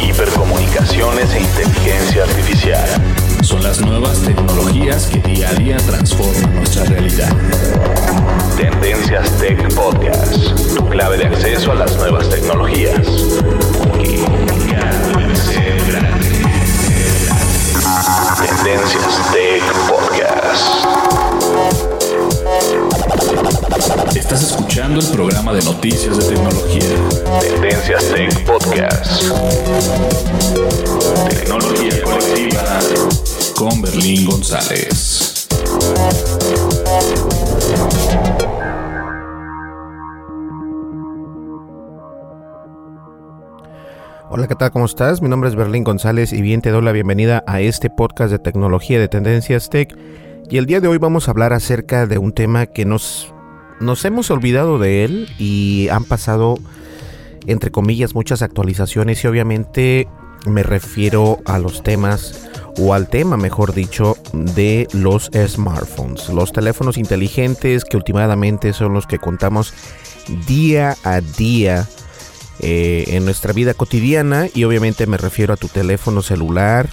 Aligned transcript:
hipercomunicaciones 0.00 1.34
e 1.34 1.40
inteligencia 1.40 2.24
artificial. 2.24 2.88
Son 3.42 3.62
las 3.62 3.80
nuevas 3.80 4.20
tecnologías 4.20 5.06
que 5.06 5.18
día 5.20 5.48
a 5.50 5.54
día 5.54 5.76
transforman 5.78 6.54
nuestra 6.56 6.84
realidad. 6.84 7.30
Tendencias 8.56 9.30
Tech 9.38 9.74
Podcast, 9.74 10.74
tu 10.76 10.88
clave 10.88 11.18
de 11.18 11.26
acceso 11.26 11.72
a 11.72 11.74
las 11.74 11.96
nuevas 11.96 12.28
tecnologías. 12.28 13.06
Tendencias 18.38 19.32
Tech 19.32 19.62
Podcast. 19.88 20.01
Estás 24.32 24.52
escuchando 24.52 24.98
el 24.98 25.06
programa 25.08 25.52
de 25.52 25.62
noticias 25.62 26.16
de 26.16 26.34
tecnología. 26.34 26.80
Tendencias 27.42 28.08
Tech 28.14 28.46
Podcast. 28.46 29.30
Tecnología 31.28 32.02
colectiva 32.02 32.62
con 33.54 33.82
Berlín 33.82 34.24
González. 34.24 35.48
Hola, 44.30 44.48
¿qué 44.48 44.54
tal? 44.54 44.70
¿Cómo 44.70 44.86
estás? 44.86 45.20
Mi 45.20 45.28
nombre 45.28 45.50
es 45.50 45.56
Berlín 45.56 45.84
González 45.84 46.32
y 46.32 46.40
bien 46.40 46.62
te 46.62 46.70
doy 46.70 46.80
la 46.80 46.92
bienvenida 46.92 47.44
a 47.46 47.60
este 47.60 47.90
podcast 47.90 48.30
de 48.30 48.38
tecnología 48.38 48.98
de 48.98 49.08
Tendencias 49.08 49.68
Tech. 49.68 49.94
Y 50.48 50.56
el 50.56 50.64
día 50.64 50.80
de 50.80 50.88
hoy 50.88 50.96
vamos 50.96 51.28
a 51.28 51.32
hablar 51.32 51.52
acerca 51.52 52.06
de 52.06 52.16
un 52.16 52.32
tema 52.32 52.64
que 52.64 52.86
nos, 52.86 53.34
nos 53.82 54.04
hemos 54.04 54.30
olvidado 54.30 54.78
de 54.78 55.04
él 55.04 55.28
y 55.38 55.88
han 55.90 56.04
pasado, 56.04 56.58
entre 57.46 57.70
comillas, 57.70 58.14
muchas 58.14 58.42
actualizaciones 58.42 59.22
y 59.24 59.26
obviamente 59.26 60.08
me 60.46 60.62
refiero 60.62 61.40
a 61.44 61.58
los 61.58 61.82
temas 61.82 62.48
o 62.78 62.94
al 62.94 63.08
tema, 63.08 63.36
mejor 63.36 63.74
dicho, 63.74 64.16
de 64.32 64.88
los 64.92 65.30
smartphones, 65.34 66.28
los 66.30 66.52
teléfonos 66.52 66.96
inteligentes 66.96 67.84
que 67.84 67.96
últimamente 67.96 68.72
son 68.72 68.94
los 68.94 69.06
que 69.06 69.18
contamos 69.18 69.74
día 70.46 70.96
a 71.04 71.20
día 71.20 71.86
eh, 72.60 73.04
en 73.08 73.24
nuestra 73.24 73.52
vida 73.52 73.74
cotidiana 73.74 74.46
y 74.54 74.64
obviamente 74.64 75.06
me 75.06 75.18
refiero 75.18 75.52
a 75.52 75.56
tu 75.56 75.68
teléfono 75.68 76.22
celular, 76.22 76.88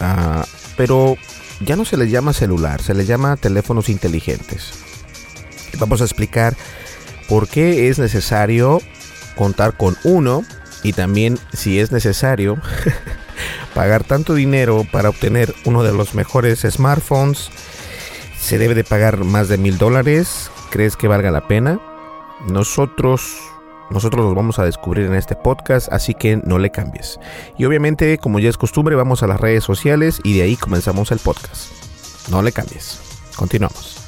ah, 0.00 0.46
pero 0.76 1.16
ya 1.60 1.76
no 1.76 1.84
se 1.84 1.96
les 1.96 2.10
llama 2.10 2.32
celular, 2.32 2.80
se 2.82 2.94
les 2.94 3.06
llama 3.06 3.36
teléfonos 3.36 3.88
inteligentes. 3.88 4.85
Vamos 5.78 6.00
a 6.00 6.04
explicar 6.04 6.56
por 7.28 7.48
qué 7.48 7.88
es 7.88 7.98
necesario 7.98 8.80
contar 9.36 9.76
con 9.76 9.96
uno 10.04 10.44
y 10.82 10.92
también 10.92 11.38
si 11.52 11.80
es 11.80 11.92
necesario 11.92 12.56
pagar 13.74 14.04
tanto 14.04 14.34
dinero 14.34 14.86
para 14.90 15.08
obtener 15.08 15.54
uno 15.64 15.82
de 15.82 15.92
los 15.92 16.14
mejores 16.14 16.60
smartphones. 16.60 17.50
Se 18.38 18.58
debe 18.58 18.74
de 18.74 18.84
pagar 18.84 19.24
más 19.24 19.48
de 19.48 19.58
mil 19.58 19.78
dólares. 19.78 20.50
¿Crees 20.70 20.96
que 20.96 21.08
valga 21.08 21.30
la 21.30 21.48
pena? 21.48 21.80
Nosotros 22.48 23.36
nosotros 23.90 24.24
los 24.24 24.34
vamos 24.34 24.58
a 24.58 24.64
descubrir 24.64 25.06
en 25.06 25.14
este 25.14 25.36
podcast, 25.36 25.92
así 25.92 26.14
que 26.14 26.36
no 26.36 26.58
le 26.58 26.70
cambies. 26.70 27.20
Y 27.56 27.64
obviamente, 27.64 28.18
como 28.18 28.40
ya 28.40 28.50
es 28.50 28.56
costumbre, 28.56 28.96
vamos 28.96 29.22
a 29.22 29.28
las 29.28 29.40
redes 29.40 29.62
sociales 29.62 30.20
y 30.24 30.36
de 30.36 30.42
ahí 30.42 30.56
comenzamos 30.56 31.12
el 31.12 31.20
podcast. 31.20 31.70
No 32.28 32.42
le 32.42 32.50
cambies. 32.52 33.00
Continuamos. 33.36 34.05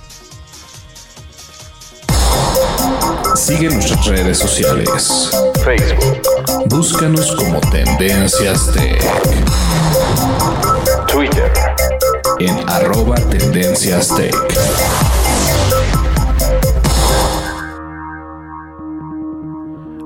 Sigue 3.38 3.70
nuestras 3.70 4.04
redes 4.06 4.36
sociales. 4.36 5.30
Facebook. 5.64 6.20
Búscanos 6.66 7.36
como 7.36 7.60
Tendencias 7.60 8.72
Tech. 8.72 9.00
Twitter. 11.06 11.52
En 12.40 12.68
arroba 12.68 13.14
Tendencias 13.30 14.08
Tech. 14.16 14.34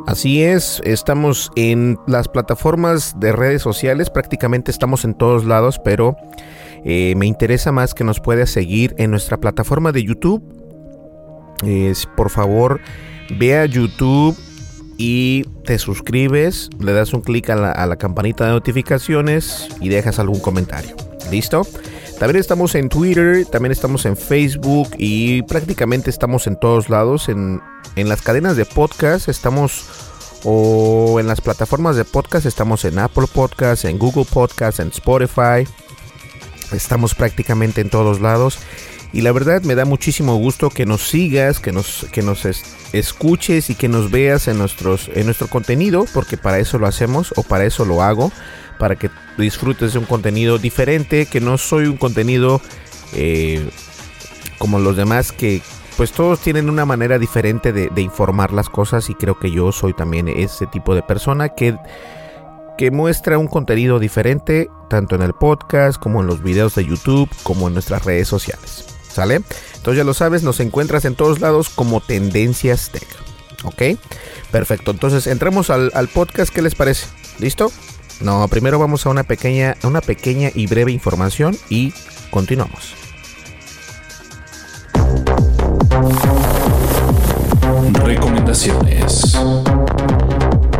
Así 0.06 0.42
es, 0.42 0.82
estamos 0.84 1.50
en 1.56 1.98
las 2.06 2.28
plataformas 2.28 3.18
de 3.18 3.32
redes 3.32 3.62
sociales, 3.62 4.10
prácticamente 4.10 4.70
estamos 4.70 5.06
en 5.06 5.14
todos 5.14 5.46
lados, 5.46 5.80
pero 5.82 6.16
eh, 6.84 7.14
me 7.16 7.24
interesa 7.24 7.72
más 7.72 7.94
que 7.94 8.04
nos 8.04 8.20
puedas 8.20 8.50
seguir 8.50 8.94
en 8.98 9.10
nuestra 9.10 9.38
plataforma 9.38 9.90
de 9.90 10.04
YouTube. 10.04 10.42
Eh, 11.64 11.94
por 12.14 12.28
favor, 12.28 12.80
ve 13.30 13.58
a 13.58 13.66
YouTube 13.66 14.36
y 14.98 15.44
te 15.64 15.78
suscribes, 15.78 16.70
le 16.78 16.92
das 16.92 17.12
un 17.12 17.22
clic 17.22 17.50
a 17.50 17.56
la, 17.56 17.96
campanita 17.96 18.46
de 18.46 18.52
notificaciones 18.52 19.68
y 19.80 19.88
dejas 19.88 20.18
algún 20.18 20.40
comentario. 20.40 20.94
¿Listo? 21.30 21.66
También 22.18 22.38
estamos 22.38 22.74
en 22.74 22.88
Twitter, 22.88 23.44
también 23.46 23.72
estamos 23.72 24.06
en 24.06 24.16
Facebook 24.16 24.90
y 24.98 25.42
prácticamente 25.42 26.10
estamos 26.10 26.46
en 26.46 26.56
todos 26.56 26.88
lados. 26.88 27.28
En, 27.28 27.60
en 27.96 28.08
las 28.08 28.22
cadenas 28.22 28.56
de 28.56 28.64
podcast 28.64 29.28
estamos 29.28 29.86
o 30.44 31.18
en 31.20 31.26
las 31.26 31.40
plataformas 31.40 31.96
de 31.96 32.04
podcast 32.04 32.46
estamos 32.46 32.84
en 32.84 32.98
Apple 32.98 33.26
Podcast, 33.32 33.84
en 33.84 33.98
Google 33.98 34.24
Podcast, 34.24 34.80
en 34.80 34.88
Spotify. 34.88 35.66
Estamos 36.72 37.14
prácticamente 37.14 37.80
en 37.80 37.90
todos 37.90 38.20
lados. 38.20 38.58
Y 39.12 39.20
la 39.20 39.32
verdad 39.32 39.62
me 39.62 39.74
da 39.74 39.84
muchísimo 39.84 40.36
gusto 40.36 40.70
que 40.70 40.86
nos 40.86 41.02
sigas, 41.02 41.60
que 41.60 41.70
nos, 41.70 42.06
que 42.12 42.22
nos 42.22 42.44
es- 42.46 42.64
escuches 42.92 43.68
y 43.68 43.74
que 43.74 43.88
nos 43.88 44.10
veas 44.10 44.48
en, 44.48 44.56
nuestros, 44.58 45.10
en 45.14 45.26
nuestro 45.26 45.48
contenido, 45.48 46.06
porque 46.14 46.38
para 46.38 46.58
eso 46.58 46.78
lo 46.78 46.86
hacemos 46.86 47.34
o 47.36 47.42
para 47.42 47.64
eso 47.66 47.84
lo 47.84 48.02
hago, 48.02 48.32
para 48.78 48.96
que 48.96 49.10
disfrutes 49.36 49.92
de 49.92 49.98
un 49.98 50.06
contenido 50.06 50.56
diferente, 50.58 51.26
que 51.26 51.40
no 51.40 51.58
soy 51.58 51.86
un 51.86 51.98
contenido 51.98 52.62
eh, 53.14 53.68
como 54.58 54.78
los 54.78 54.96
demás 54.96 55.32
que 55.32 55.60
pues 55.98 56.12
todos 56.12 56.40
tienen 56.40 56.70
una 56.70 56.86
manera 56.86 57.18
diferente 57.18 57.70
de, 57.74 57.88
de 57.88 58.00
informar 58.00 58.50
las 58.52 58.70
cosas 58.70 59.10
y 59.10 59.14
creo 59.14 59.38
que 59.38 59.50
yo 59.50 59.72
soy 59.72 59.92
también 59.92 60.26
ese 60.28 60.66
tipo 60.66 60.94
de 60.94 61.02
persona 61.02 61.50
que 61.50 61.76
que 62.78 62.90
muestra 62.90 63.36
un 63.36 63.48
contenido 63.48 63.98
diferente 63.98 64.68
tanto 64.88 65.14
en 65.14 65.22
el 65.22 65.34
podcast 65.34 66.00
como 66.00 66.22
en 66.22 66.26
los 66.26 66.42
videos 66.42 66.74
de 66.74 66.86
YouTube 66.86 67.28
como 67.42 67.68
en 67.68 67.74
nuestras 67.74 68.06
redes 68.06 68.26
sociales. 68.28 68.86
¿Sale? 69.12 69.42
Entonces 69.76 69.98
ya 69.98 70.04
lo 70.04 70.14
sabes, 70.14 70.42
nos 70.42 70.60
encuentras 70.60 71.04
en 71.04 71.14
todos 71.14 71.40
lados 71.40 71.68
como 71.68 72.00
Tendencias 72.00 72.90
Tech. 72.90 73.06
¿Ok? 73.64 73.98
Perfecto. 74.50 74.90
Entonces 74.90 75.26
entremos 75.26 75.70
al, 75.70 75.90
al 75.94 76.08
podcast. 76.08 76.52
¿Qué 76.52 76.62
les 76.62 76.74
parece? 76.74 77.06
¿Listo? 77.38 77.70
No, 78.20 78.46
primero 78.48 78.78
vamos 78.78 79.04
a 79.06 79.10
una 79.10 79.24
pequeña, 79.24 79.76
una 79.82 80.00
pequeña 80.00 80.50
y 80.54 80.66
breve 80.66 80.92
información 80.92 81.56
y 81.68 81.92
continuamos. 82.30 82.94
Recomendaciones. 88.04 89.36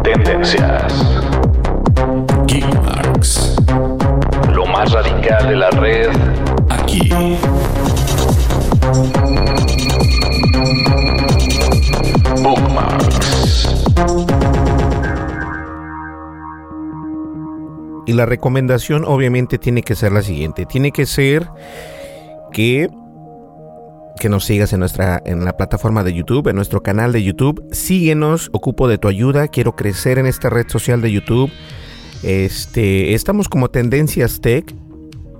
Tendencias. 0.05 0.93
Geekmarks. 2.47 3.57
Lo 4.53 4.67
más 4.67 4.93
radical 4.93 5.49
de 5.49 5.57
la 5.57 5.71
red. 5.71 6.11
Aquí. 6.69 7.11
Y 18.07 18.13
la 18.15 18.27
recomendación 18.27 19.05
obviamente 19.07 19.59
tiene 19.59 19.83
que 19.83 19.95
ser 19.95 20.13
la 20.13 20.23
siguiente. 20.23 20.67
Tiene 20.67 20.93
que 20.93 21.07
ser 21.07 21.49
que 22.53 22.89
que 24.19 24.29
nos 24.29 24.45
sigas 24.45 24.73
en 24.73 24.81
nuestra 24.81 25.21
en 25.25 25.45
la 25.45 25.57
plataforma 25.57 26.05
de 26.05 26.13
YouTube, 26.13 26.47
en 26.49 26.57
nuestro 26.57 26.83
canal 26.83 27.13
de 27.13 27.23
YouTube. 27.23 27.65
Síguenos, 27.73 28.51
ocupo 28.53 28.87
de 28.87 28.99
tu 28.99 29.09
ayuda, 29.09 29.49
quiero 29.49 29.75
crecer 29.75 30.19
en 30.19 30.27
esta 30.27 30.51
red 30.51 30.69
social 30.69 31.01
de 31.01 31.11
YouTube. 31.11 31.51
Este, 32.23 33.15
estamos 33.15 33.49
como 33.49 33.71
Tendencias 33.71 34.41
Tech. 34.41 34.75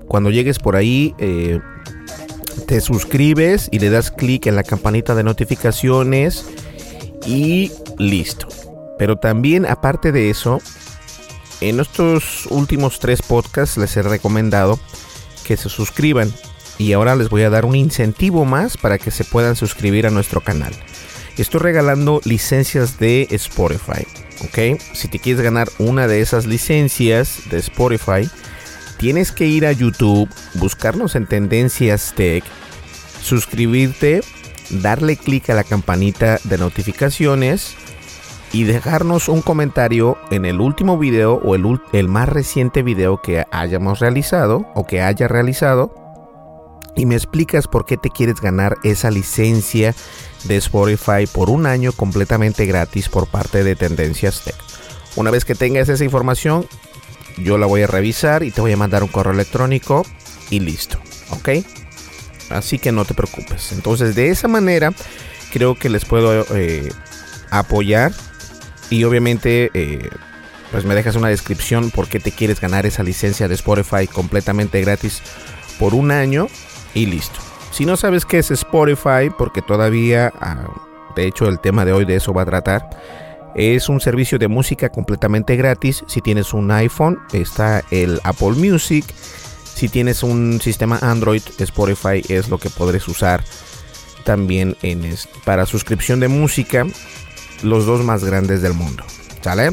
Cuando 0.07 0.31
llegues 0.31 0.59
por 0.59 0.75
ahí, 0.75 1.15
eh, 1.17 1.59
te 2.67 2.81
suscribes 2.81 3.69
y 3.71 3.79
le 3.79 3.89
das 3.89 4.11
clic 4.11 4.47
en 4.47 4.55
la 4.55 4.63
campanita 4.63 5.15
de 5.15 5.23
notificaciones 5.23 6.45
y 7.25 7.71
listo. 7.97 8.47
Pero 8.97 9.17
también 9.17 9.65
aparte 9.65 10.11
de 10.11 10.29
eso, 10.29 10.59
en 11.61 11.79
estos 11.79 12.45
últimos 12.47 12.99
tres 12.99 13.21
podcasts 13.21 13.77
les 13.77 13.95
he 13.97 14.01
recomendado 14.01 14.79
que 15.45 15.57
se 15.57 15.69
suscriban 15.69 16.33
y 16.77 16.93
ahora 16.93 17.15
les 17.15 17.29
voy 17.29 17.43
a 17.43 17.49
dar 17.49 17.65
un 17.65 17.75
incentivo 17.75 18.45
más 18.45 18.77
para 18.77 18.97
que 18.97 19.11
se 19.11 19.23
puedan 19.23 19.55
suscribir 19.55 20.07
a 20.07 20.09
nuestro 20.09 20.41
canal. 20.41 20.73
Estoy 21.37 21.61
regalando 21.61 22.21
licencias 22.25 22.99
de 22.99 23.27
Spotify, 23.31 24.05
¿ok? 24.41 24.79
Si 24.93 25.07
te 25.07 25.19
quieres 25.19 25.41
ganar 25.41 25.69
una 25.79 26.07
de 26.07 26.21
esas 26.21 26.45
licencias 26.45 27.49
de 27.49 27.57
Spotify, 27.57 28.29
tienes 29.03 29.33
que 29.33 29.45
ir 29.45 29.65
a 29.65 29.73
YouTube, 29.73 30.29
buscarnos 30.53 31.15
en 31.15 31.25
Tendencias 31.25 32.13
Tech, 32.15 32.41
suscribirte, 33.21 34.21
darle 34.69 35.17
clic 35.17 35.49
a 35.49 35.55
la 35.55 35.65
campanita 35.65 36.39
de 36.45 36.57
notificaciones 36.57 37.75
y 38.53 38.63
dejarnos 38.63 39.27
un 39.27 39.41
comentario 39.41 40.17
en 40.31 40.45
el 40.45 40.61
último 40.61 40.97
video 40.97 41.33
o 41.33 41.55
el, 41.55 41.81
el 41.91 42.07
más 42.07 42.29
reciente 42.29 42.81
video 42.81 43.21
que 43.21 43.43
hayamos 43.51 43.99
realizado 43.99 44.67
o 44.73 44.87
que 44.87 45.01
haya 45.01 45.27
realizado 45.27 45.93
y 46.95 47.05
me 47.05 47.15
explicas 47.15 47.67
por 47.67 47.85
qué 47.85 47.97
te 47.97 48.09
quieres 48.09 48.39
ganar 48.39 48.77
esa 48.85 49.11
licencia 49.11 49.93
de 50.45 50.55
Spotify 50.55 51.27
por 51.29 51.49
un 51.49 51.65
año 51.65 51.91
completamente 51.91 52.65
gratis 52.65 53.09
por 53.09 53.27
parte 53.27 53.65
de 53.65 53.75
Tendencias 53.75 54.45
Tech. 54.45 54.55
Una 55.17 55.29
vez 55.29 55.43
que 55.43 55.55
tengas 55.55 55.89
esa 55.89 56.05
información, 56.05 56.67
yo 57.37 57.57
la 57.57 57.65
voy 57.65 57.83
a 57.83 57.87
revisar 57.87 58.43
y 58.43 58.51
te 58.51 58.61
voy 58.61 58.71
a 58.71 58.77
mandar 58.77 59.03
un 59.03 59.09
correo 59.09 59.33
electrónico 59.33 60.05
y 60.49 60.59
listo, 60.59 60.99
¿ok? 61.29 61.49
Así 62.49 62.79
que 62.79 62.91
no 62.91 63.05
te 63.05 63.13
preocupes. 63.13 63.71
Entonces 63.71 64.15
de 64.15 64.29
esa 64.29 64.47
manera 64.47 64.91
creo 65.51 65.75
que 65.75 65.89
les 65.89 66.05
puedo 66.05 66.45
eh, 66.55 66.91
apoyar 67.49 68.11
y 68.89 69.03
obviamente 69.03 69.71
eh, 69.73 70.09
pues 70.71 70.85
me 70.85 70.95
dejas 70.95 71.15
una 71.15 71.29
descripción 71.29 71.91
por 71.91 72.07
qué 72.07 72.19
te 72.19 72.31
quieres 72.31 72.59
ganar 72.59 72.85
esa 72.85 73.03
licencia 73.03 73.47
de 73.47 73.55
Spotify 73.55 74.07
completamente 74.07 74.81
gratis 74.81 75.21
por 75.79 75.93
un 75.93 76.11
año 76.11 76.47
y 76.93 77.05
listo. 77.05 77.39
Si 77.71 77.85
no 77.85 77.97
sabes 77.97 78.25
qué 78.25 78.39
es 78.39 78.51
Spotify, 78.51 79.31
porque 79.35 79.61
todavía, 79.61 80.31
ah, 80.39 80.67
de 81.15 81.27
hecho 81.27 81.47
el 81.47 81.59
tema 81.59 81.85
de 81.85 81.93
hoy 81.93 82.05
de 82.05 82.15
eso 82.15 82.33
va 82.33 82.43
a 82.43 82.45
tratar, 82.45 82.89
es 83.55 83.89
un 83.89 83.99
servicio 83.99 84.39
de 84.39 84.47
música 84.47 84.89
completamente 84.89 85.55
gratis. 85.55 86.03
Si 86.07 86.21
tienes 86.21 86.53
un 86.53 86.71
iPhone, 86.71 87.19
está 87.33 87.83
el 87.91 88.19
Apple 88.23 88.51
Music. 88.51 89.05
Si 89.75 89.89
tienes 89.89 90.23
un 90.23 90.59
sistema 90.61 90.99
Android, 91.01 91.41
Spotify 91.57 92.21
es 92.29 92.49
lo 92.49 92.57
que 92.57 92.69
podrás 92.69 93.07
usar 93.07 93.43
también 94.23 94.77
en 94.81 95.03
para 95.43 95.65
suscripción 95.65 96.19
de 96.19 96.27
música, 96.27 96.85
los 97.61 97.85
dos 97.85 98.03
más 98.03 98.23
grandes 98.23 98.61
del 98.61 98.73
mundo. 98.73 99.03
¿Sale? 99.41 99.71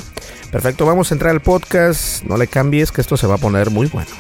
Perfecto, 0.51 0.85
vamos 0.85 1.11
a 1.11 1.15
entrar 1.15 1.31
al 1.31 1.43
podcast. 1.43 2.25
No 2.25 2.37
le 2.37 2.49
cambies 2.49 2.91
que 2.91 3.01
esto 3.01 3.17
se 3.17 3.27
va 3.27 3.37
a 3.37 3.39
poner 3.39 3.71
muy 3.71 3.87
bueno. 3.87 4.11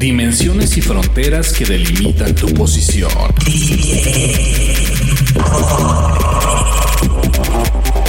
Dimensiones 0.00 0.78
y 0.78 0.80
fronteras 0.80 1.52
que 1.52 1.66
delimitan 1.66 2.34
tu 2.34 2.46
posición. 2.54 3.10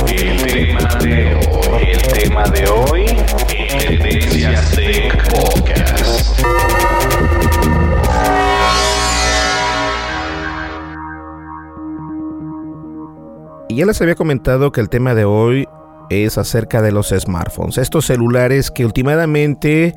El 0.07 0.37
tema 0.41 0.95
de 1.01 1.35
hoy, 1.35 1.83
el 1.91 2.01
tema 2.13 2.43
de 2.45 2.69
hoy, 2.69 3.05
Tendencias 3.77 4.71
Tech 4.71 5.29
Podcast. 5.31 6.39
Y 13.67 13.75
ya 13.75 13.85
les 13.85 14.01
había 14.01 14.15
comentado 14.15 14.71
que 14.71 14.79
el 14.79 14.87
tema 14.87 15.13
de 15.13 15.25
hoy 15.25 15.67
es 16.11 16.37
acerca 16.37 16.81
de 16.81 16.91
los 16.91 17.09
smartphones. 17.09 17.77
Estos 17.77 18.05
celulares 18.05 18.69
que 18.69 18.85
últimamente 18.85 19.95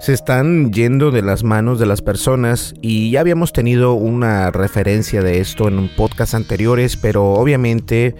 se 0.00 0.12
están 0.12 0.72
yendo 0.72 1.10
de 1.10 1.22
las 1.22 1.42
manos 1.42 1.78
de 1.78 1.86
las 1.86 2.02
personas 2.02 2.74
y 2.80 3.10
ya 3.10 3.20
habíamos 3.20 3.52
tenido 3.52 3.94
una 3.94 4.50
referencia 4.50 5.22
de 5.22 5.40
esto 5.40 5.68
en 5.68 5.88
podcast 5.96 6.34
anteriores, 6.34 6.96
pero 6.96 7.32
obviamente 7.32 8.14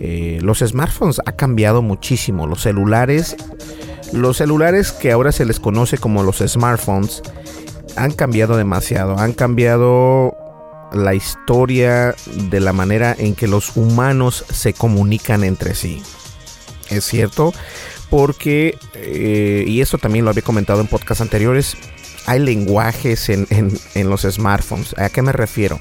eh, 0.00 0.38
los 0.42 0.58
smartphones 0.58 1.20
ha 1.24 1.32
cambiado 1.32 1.82
muchísimo. 1.82 2.46
Los 2.46 2.62
celulares, 2.62 3.36
los 4.12 4.36
celulares 4.36 4.92
que 4.92 5.12
ahora 5.12 5.32
se 5.32 5.46
les 5.46 5.58
conoce 5.58 5.98
como 5.98 6.22
los 6.22 6.38
smartphones, 6.38 7.22
han 7.96 8.12
cambiado 8.12 8.56
demasiado. 8.56 9.18
Han 9.18 9.32
cambiado 9.32 10.36
la 10.92 11.14
historia 11.14 12.14
de 12.50 12.60
la 12.60 12.72
manera 12.72 13.14
en 13.18 13.34
que 13.34 13.48
los 13.48 13.76
humanos 13.76 14.44
se 14.50 14.72
comunican 14.72 15.42
entre 15.42 15.74
sí 15.74 16.02
es 16.90 17.04
cierto, 17.04 17.52
porque, 18.10 18.78
eh, 18.94 19.64
y 19.66 19.80
esto 19.80 19.98
también 19.98 20.24
lo 20.24 20.30
había 20.30 20.42
comentado 20.42 20.80
en 20.80 20.86
podcasts 20.86 21.20
anteriores, 21.20 21.76
hay 22.26 22.40
lenguajes 22.40 23.28
en, 23.28 23.46
los 24.10 24.22
smartphones. 24.22 24.98
¿A 24.98 25.08
qué 25.08 25.22
me 25.22 25.32
refiero? 25.32 25.80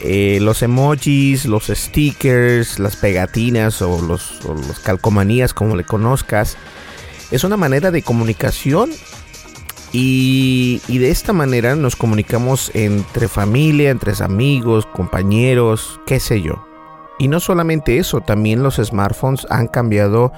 Eh, 0.00 0.38
los 0.40 0.62
emojis, 0.62 1.46
los 1.46 1.66
stickers, 1.66 2.78
las 2.78 2.96
pegatinas 2.96 3.82
o 3.82 4.00
los, 4.00 4.40
calcomanías, 4.84 5.52
como 5.52 5.76
le 5.76 5.84
conozcas, 5.84 6.56
es 7.30 7.44
una 7.44 7.56
manera 7.56 7.90
de 7.90 8.02
comunicación 8.02 8.90
y, 9.92 10.80
de 10.88 11.10
esta 11.10 11.32
manera 11.32 11.76
nos 11.76 11.96
comunicamos 11.96 12.70
entre 12.74 13.28
familia, 13.28 13.90
entre 13.90 14.12
amigos, 14.22 14.86
compañeros, 14.86 16.00
qué 16.06 16.20
sé 16.20 16.40
yo. 16.40 16.71
Y 17.18 17.28
no 17.28 17.40
solamente 17.40 17.98
eso, 17.98 18.20
también 18.20 18.62
los 18.62 18.76
smartphones 18.76 19.46
han 19.50 19.68
cambiado 19.68 20.32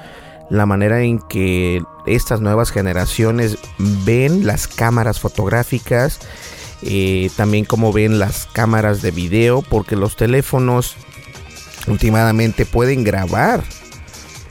la 0.51 0.67
manera 0.67 1.01
en 1.03 1.19
que 1.19 1.83
estas 2.07 2.41
nuevas 2.41 2.71
generaciones 2.71 3.59
ven 3.79 4.47
las 4.47 4.69
cámaras 4.69 5.21
fotográficas, 5.21 6.21
eh, 6.83 7.31
también 7.37 7.65
como 7.65 7.93
ven 7.93 8.19
las 8.19 8.47
cámaras 8.53 9.01
de 9.01 9.11
video, 9.11 9.63
porque 9.63 9.97
los 9.97 10.17
teléfonos 10.17 10.97
últimamente 11.87 12.67
pueden 12.67 13.05
grabar 13.05 13.63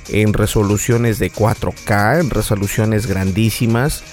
en 0.10 0.34
resoluciones 0.34 1.20
de 1.20 1.32
4K, 1.32 2.20
en 2.20 2.30
resoluciones 2.30 3.08
grandísimas. 3.08 4.04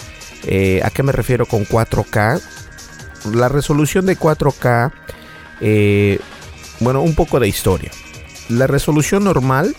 Eh, 0.45 0.81
¿A 0.85 0.90
qué 0.90 1.02
me 1.02 1.12
refiero 1.12 1.47
con 1.47 1.64
4K? 1.64 2.40
La 3.33 3.49
resolución 3.49 4.07
de 4.07 4.17
4K, 4.17 4.93
eh, 5.61 6.19
bueno, 6.81 7.03
un 7.03 7.15
poco 7.15 7.39
de 7.39 7.49
historia. 7.49 7.91
La 8.49 8.67
resolución 8.67 9.25
normal 9.25 9.77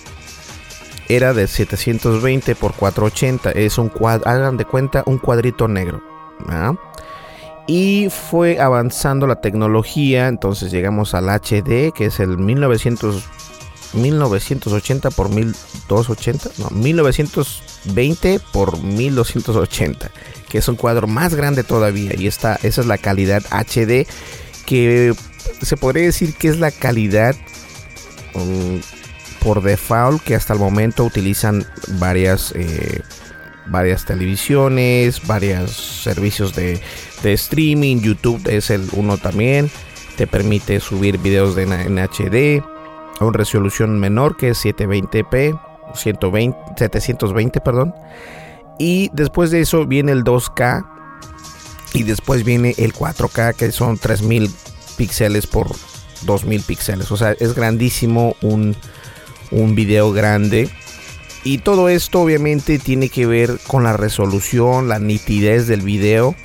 era 1.10 1.34
de 1.34 1.48
720 1.48 2.56
por 2.56 2.74
480. 2.74 3.52
Es 3.52 3.78
un 3.78 3.90
cuadro, 3.90 4.28
hagan 4.30 4.58
de 4.58 4.66
cuenta, 4.66 5.04
un 5.06 5.18
cuadrito 5.18 5.68
negro. 5.68 6.02
Y 7.68 8.10
fue 8.10 8.60
avanzando 8.60 9.28
la 9.28 9.42
tecnología. 9.42 10.28
Entonces 10.28 10.72
llegamos 10.72 11.14
al 11.14 11.30
HD, 11.30 11.92
que 11.94 12.06
es 12.06 12.20
el 12.20 12.38
1900, 12.38 13.24
1980 13.94 15.12
por 15.12 15.30
1280. 15.30 16.50
No, 16.60 16.70
1920 16.70 18.40
por 18.54 18.82
1280. 18.82 20.12
Que 20.50 20.58
es 20.60 20.68
un 20.68 20.76
cuadro 20.76 21.08
más 21.08 21.36
grande 21.36 21.64
todavía. 21.64 22.14
Y 22.18 22.28
esta, 22.28 22.56
esa 22.64 22.82
es 22.82 22.88
la 22.88 22.98
calidad 22.98 23.44
HD. 23.52 24.08
Que 24.66 25.14
se 25.62 25.78
podría 25.78 26.04
decir 26.04 26.34
que 26.34 26.48
es 26.48 26.60
la 26.60 26.72
calidad 26.72 27.36
por 29.44 29.62
default 29.62 30.22
que 30.24 30.36
hasta 30.36 30.54
el 30.54 30.60
momento 30.60 31.04
utilizan 31.04 31.66
varias 32.00 32.54
eh, 32.56 33.02
varias 33.68 34.06
televisiones, 34.06 35.26
varios 35.26 35.72
servicios 35.72 36.56
de, 36.56 36.80
streaming, 37.24 37.98
YouTube 37.98 38.42
es 38.48 38.70
el 38.70 38.88
uno 38.94 39.18
también, 39.18 39.70
te 40.18 40.28
permite 40.28 40.80
subir 40.80 41.18
videos 41.20 41.56
de, 41.56 41.64
en 41.64 41.98
HD 41.98 42.64
a 43.20 43.26
una 43.26 43.38
resolución 43.38 44.00
menor 44.00 44.36
que 44.38 44.50
es 44.50 44.66
720p, 44.66 45.60
120, 45.94 46.58
720, 46.78 47.62
perdón. 47.62 47.94
Y 48.80 49.10
después 49.14 49.52
de 49.52 49.62
eso 49.62 49.86
viene 49.86 50.12
el 50.12 50.24
2K 50.24 50.88
y 51.94 52.04
después 52.04 52.44
viene 52.44 52.74
el 52.78 52.94
4K 52.94 53.56
que 53.56 53.72
son 53.72 53.98
3000 53.98 54.50
píxeles 55.02 55.48
por 55.48 55.68
2000 56.28 56.62
píxeles. 56.62 57.12
O 57.12 57.18
sea, 57.18 57.32
es 57.40 57.56
grandísimo 57.56 58.36
un, 58.44 58.76
un 59.50 59.74
video 59.74 60.12
grande. 60.12 60.70
Y 61.44 61.58
todo 61.58 61.90
esto 61.90 62.22
obviamente 62.22 62.78
tiene 62.78 63.10
que 63.10 63.26
ver 63.26 63.58
con 63.66 63.84
la 63.84 63.94
resolución, 63.94 64.90
la 64.90 65.00
nitidez 65.00 65.66
del 65.66 65.82
video. 65.82 66.36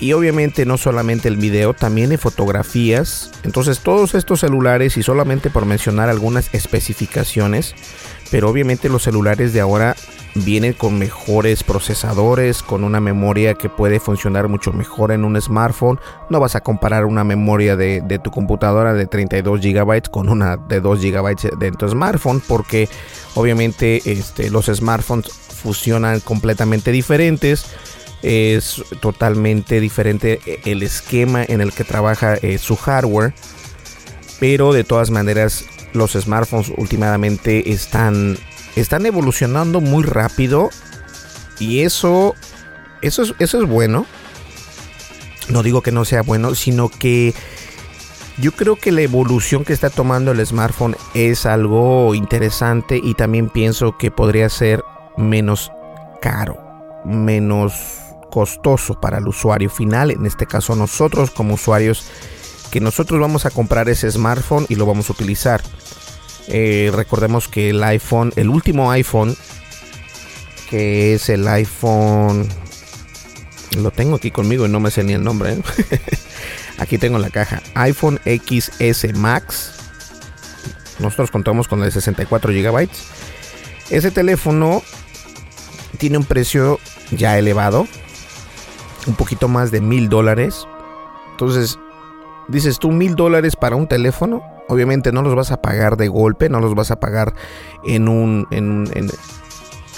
Y 0.00 0.12
obviamente 0.12 0.66
no 0.66 0.76
solamente 0.76 1.28
el 1.28 1.38
video, 1.38 1.72
también 1.72 2.12
en 2.12 2.18
fotografías. 2.18 3.30
Entonces 3.42 3.80
todos 3.80 4.14
estos 4.14 4.40
celulares, 4.40 4.98
y 4.98 5.02
solamente 5.02 5.48
por 5.48 5.64
mencionar 5.64 6.10
algunas 6.10 6.52
especificaciones, 6.52 7.74
pero 8.30 8.50
obviamente 8.50 8.90
los 8.90 9.02
celulares 9.02 9.54
de 9.54 9.62
ahora 9.62 9.96
vienen 10.34 10.72
con 10.72 10.98
mejores 10.98 11.64
procesadores, 11.64 12.62
con 12.62 12.84
una 12.84 13.00
memoria 13.00 13.54
que 13.54 13.68
puede 13.68 14.00
funcionar 14.00 14.48
mucho 14.48 14.72
mejor 14.72 15.12
en 15.12 15.24
un 15.24 15.40
smartphone. 15.40 15.98
No 16.28 16.40
vas 16.40 16.54
a 16.54 16.60
comparar 16.60 17.04
una 17.04 17.24
memoria 17.24 17.76
de, 17.76 18.20
tu 18.22 18.30
computadora 18.30 18.94
de 18.94 19.06
32 19.06 19.60
GB 19.60 20.10
con 20.10 20.28
una 20.28 20.56
de 20.56 20.80
2 20.80 21.00
GB 21.00 21.58
de 21.58 21.72
tu 21.72 21.88
smartphone, 21.88 22.40
porque 22.46 22.88
obviamente 23.34 24.02
este, 24.04 24.50
los 24.50 24.66
smartphones 24.66 25.30
funcionan 25.32 26.20
completamente 26.20 26.92
diferentes. 26.92 27.66
Es 28.22 28.82
totalmente 29.00 29.80
diferente 29.80 30.40
el 30.66 30.82
esquema 30.82 31.42
en 31.42 31.60
el 31.60 31.72
que 31.72 31.84
trabaja 31.84 32.34
eh, 32.34 32.58
su 32.58 32.76
hardware. 32.76 33.34
Pero 34.38 34.72
de 34.72 34.84
todas 34.84 35.10
maneras, 35.10 35.64
los 35.92 36.12
smartphones 36.12 36.72
últimamente 36.76 37.72
están 37.72 38.38
están 38.76 39.06
evolucionando 39.06 39.80
muy 39.80 40.04
rápido 40.04 40.70
y 41.58 41.80
eso, 41.80 42.34
eso, 43.02 43.22
es, 43.22 43.34
eso 43.38 43.62
es 43.62 43.68
bueno. 43.68 44.06
No 45.48 45.62
digo 45.62 45.82
que 45.82 45.92
no 45.92 46.04
sea 46.04 46.22
bueno, 46.22 46.54
sino 46.54 46.88
que 46.88 47.34
yo 48.38 48.52
creo 48.52 48.76
que 48.76 48.92
la 48.92 49.02
evolución 49.02 49.64
que 49.64 49.72
está 49.72 49.90
tomando 49.90 50.32
el 50.32 50.44
smartphone 50.46 50.96
es 51.14 51.44
algo 51.44 52.14
interesante 52.14 53.00
y 53.02 53.14
también 53.14 53.50
pienso 53.50 53.98
que 53.98 54.10
podría 54.10 54.48
ser 54.48 54.82
menos 55.18 55.70
caro, 56.22 56.56
menos 57.04 57.74
costoso 58.30 58.98
para 58.98 59.18
el 59.18 59.28
usuario 59.28 59.68
final, 59.68 60.10
en 60.10 60.24
este 60.24 60.46
caso 60.46 60.74
nosotros 60.74 61.30
como 61.30 61.54
usuarios, 61.54 62.06
que 62.70 62.80
nosotros 62.80 63.20
vamos 63.20 63.44
a 63.44 63.50
comprar 63.50 63.88
ese 63.88 64.10
smartphone 64.10 64.64
y 64.68 64.76
lo 64.76 64.86
vamos 64.86 65.10
a 65.10 65.12
utilizar. 65.12 65.60
Eh, 66.52 66.90
recordemos 66.92 67.46
que 67.46 67.70
el 67.70 67.82
iPhone, 67.82 68.32
el 68.34 68.48
último 68.48 68.90
iPhone, 68.90 69.36
que 70.68 71.14
es 71.14 71.28
el 71.28 71.46
iPhone, 71.46 72.48
lo 73.78 73.92
tengo 73.92 74.16
aquí 74.16 74.32
conmigo 74.32 74.66
y 74.66 74.68
no 74.68 74.80
me 74.80 74.90
sé 74.90 75.04
ni 75.04 75.12
el 75.12 75.22
nombre. 75.22 75.52
¿eh? 75.52 75.62
aquí 76.78 76.98
tengo 76.98 77.18
la 77.18 77.30
caja, 77.30 77.62
iPhone 77.74 78.20
XS 78.24 79.14
Max. 79.14 79.74
Nosotros 80.98 81.30
contamos 81.30 81.68
con 81.68 81.78
el 81.78 81.86
de 81.86 81.92
64 81.92 82.52
GB. 82.52 82.88
Ese 83.90 84.10
teléfono 84.10 84.82
tiene 85.98 86.18
un 86.18 86.24
precio 86.24 86.80
ya 87.12 87.38
elevado, 87.38 87.86
un 89.06 89.14
poquito 89.14 89.46
más 89.46 89.70
de 89.70 89.80
mil 89.80 90.08
dólares. 90.08 90.66
Entonces, 91.30 91.78
dices 92.48 92.80
tú 92.80 92.90
mil 92.90 93.14
dólares 93.14 93.54
para 93.54 93.76
un 93.76 93.86
teléfono 93.86 94.42
Obviamente 94.70 95.12
no 95.12 95.22
los 95.22 95.34
vas 95.34 95.50
a 95.50 95.60
pagar 95.60 95.96
de 95.96 96.08
golpe, 96.08 96.48
no 96.48 96.60
los 96.60 96.74
vas 96.74 96.90
a 96.90 97.00
pagar 97.00 97.34
en 97.84 98.08
un 98.08 98.46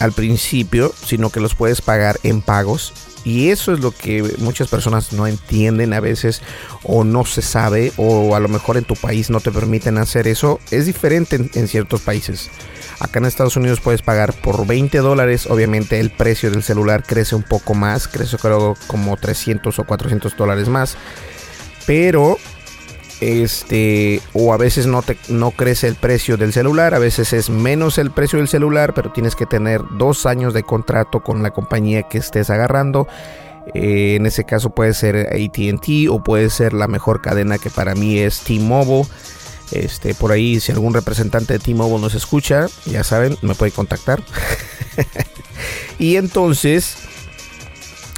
al 0.00 0.12
principio, 0.12 0.92
sino 1.04 1.30
que 1.30 1.40
los 1.40 1.54
puedes 1.54 1.80
pagar 1.80 2.18
en 2.22 2.42
pagos. 2.42 2.92
Y 3.24 3.50
eso 3.50 3.72
es 3.72 3.78
lo 3.78 3.92
que 3.92 4.34
muchas 4.38 4.66
personas 4.66 5.12
no 5.12 5.28
entienden 5.28 5.92
a 5.92 6.00
veces 6.00 6.42
o 6.82 7.04
no 7.04 7.24
se 7.24 7.40
sabe 7.40 7.92
o 7.96 8.34
a 8.34 8.40
lo 8.40 8.48
mejor 8.48 8.76
en 8.76 8.84
tu 8.84 8.96
país 8.96 9.30
no 9.30 9.38
te 9.38 9.52
permiten 9.52 9.98
hacer 9.98 10.26
eso. 10.26 10.58
Es 10.72 10.86
diferente 10.86 11.36
en, 11.36 11.50
en 11.54 11.68
ciertos 11.68 12.00
países. 12.00 12.50
Acá 12.98 13.20
en 13.20 13.26
Estados 13.26 13.56
Unidos 13.56 13.80
puedes 13.80 14.02
pagar 14.02 14.32
por 14.32 14.66
20 14.66 14.98
dólares. 14.98 15.46
Obviamente 15.48 16.00
el 16.00 16.10
precio 16.10 16.50
del 16.50 16.64
celular 16.64 17.04
crece 17.04 17.36
un 17.36 17.44
poco 17.44 17.74
más. 17.74 18.08
Crece 18.08 18.38
creo 18.38 18.76
como 18.88 19.16
300 19.16 19.78
o 19.78 19.84
400 19.84 20.36
dólares 20.36 20.68
más. 20.68 20.96
Pero 21.86 22.38
este 23.22 24.20
o 24.32 24.52
a 24.52 24.56
veces 24.56 24.86
no 24.86 25.02
te 25.02 25.16
no 25.28 25.52
crece 25.52 25.86
el 25.86 25.94
precio 25.94 26.36
del 26.36 26.52
celular 26.52 26.94
a 26.94 26.98
veces 26.98 27.32
es 27.32 27.50
menos 27.50 27.98
el 27.98 28.10
precio 28.10 28.38
del 28.38 28.48
celular 28.48 28.94
pero 28.94 29.12
tienes 29.12 29.36
que 29.36 29.46
tener 29.46 29.80
dos 29.96 30.26
años 30.26 30.54
de 30.54 30.62
contrato 30.62 31.20
con 31.22 31.42
la 31.42 31.50
compañía 31.52 32.04
que 32.04 32.18
estés 32.18 32.50
agarrando. 32.50 33.06
Eh, 33.74 34.16
en 34.16 34.26
ese 34.26 34.42
caso 34.42 34.70
puede 34.70 34.92
ser 34.92 35.28
AT&T 35.28 36.08
o 36.08 36.22
puede 36.24 36.50
ser 36.50 36.72
la 36.72 36.88
mejor 36.88 37.22
cadena 37.22 37.58
que 37.58 37.70
para 37.70 37.94
mí 37.94 38.18
es 38.18 38.40
T-Mobile. 38.40 39.06
Este 39.70 40.14
por 40.14 40.32
ahí 40.32 40.58
si 40.60 40.72
algún 40.72 40.92
representante 40.92 41.54
de 41.54 41.58
T-Mobile 41.58 42.00
nos 42.00 42.14
escucha 42.14 42.66
ya 42.86 43.04
saben 43.04 43.36
me 43.42 43.54
puede 43.54 43.72
contactar. 43.72 44.22
Y 45.98 46.16
entonces 46.16 46.96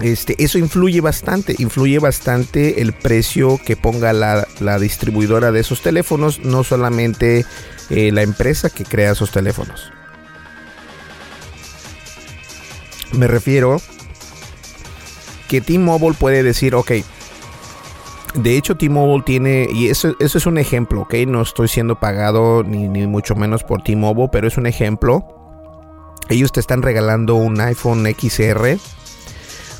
este, 0.02 0.42
eso 0.42 0.58
influye 0.58 1.00
bastante, 1.00 1.54
influye 1.58 1.98
bastante 1.98 2.82
el 2.82 2.92
precio 2.92 3.60
que 3.64 3.76
ponga 3.76 4.12
la, 4.12 4.78
distribuidora 4.78 5.52
de 5.52 5.60
esos 5.60 5.82
teléfonos, 5.82 6.40
no 6.40 6.64
solamente 6.64 7.46
eh, 7.90 8.10
la 8.10 8.22
empresa 8.22 8.70
que 8.70 8.84
crea 8.84 9.12
esos 9.12 9.30
teléfonos. 9.30 9.92
Me 13.12 13.28
refiero 13.28 13.80
que 15.48 15.60
T-Mobile 15.60 16.16
puede 16.18 16.42
decir, 16.42 16.74
ok, 16.74 16.90
de 18.34 18.56
hecho 18.56 18.76
T-Mobile 18.76 19.22
tiene, 19.24 19.68
y 19.72 19.88
eso, 19.88 20.16
eso, 20.18 20.38
es 20.38 20.46
un 20.46 20.58
ejemplo, 20.58 21.02
ok, 21.02 21.14
no 21.28 21.40
estoy 21.40 21.68
siendo 21.68 22.00
pagado 22.00 22.64
ni, 22.64 22.88
ni 22.88 23.06
mucho 23.06 23.36
menos 23.36 23.62
por 23.62 23.82
T-Mobile, 23.82 24.30
pero 24.32 24.48
es 24.48 24.56
un 24.56 24.66
ejemplo. 24.66 25.24
Ellos 26.30 26.50
te 26.50 26.58
están 26.58 26.82
regalando 26.82 27.36
un 27.36 27.60
iPhone 27.60 28.06
XR 28.06 28.78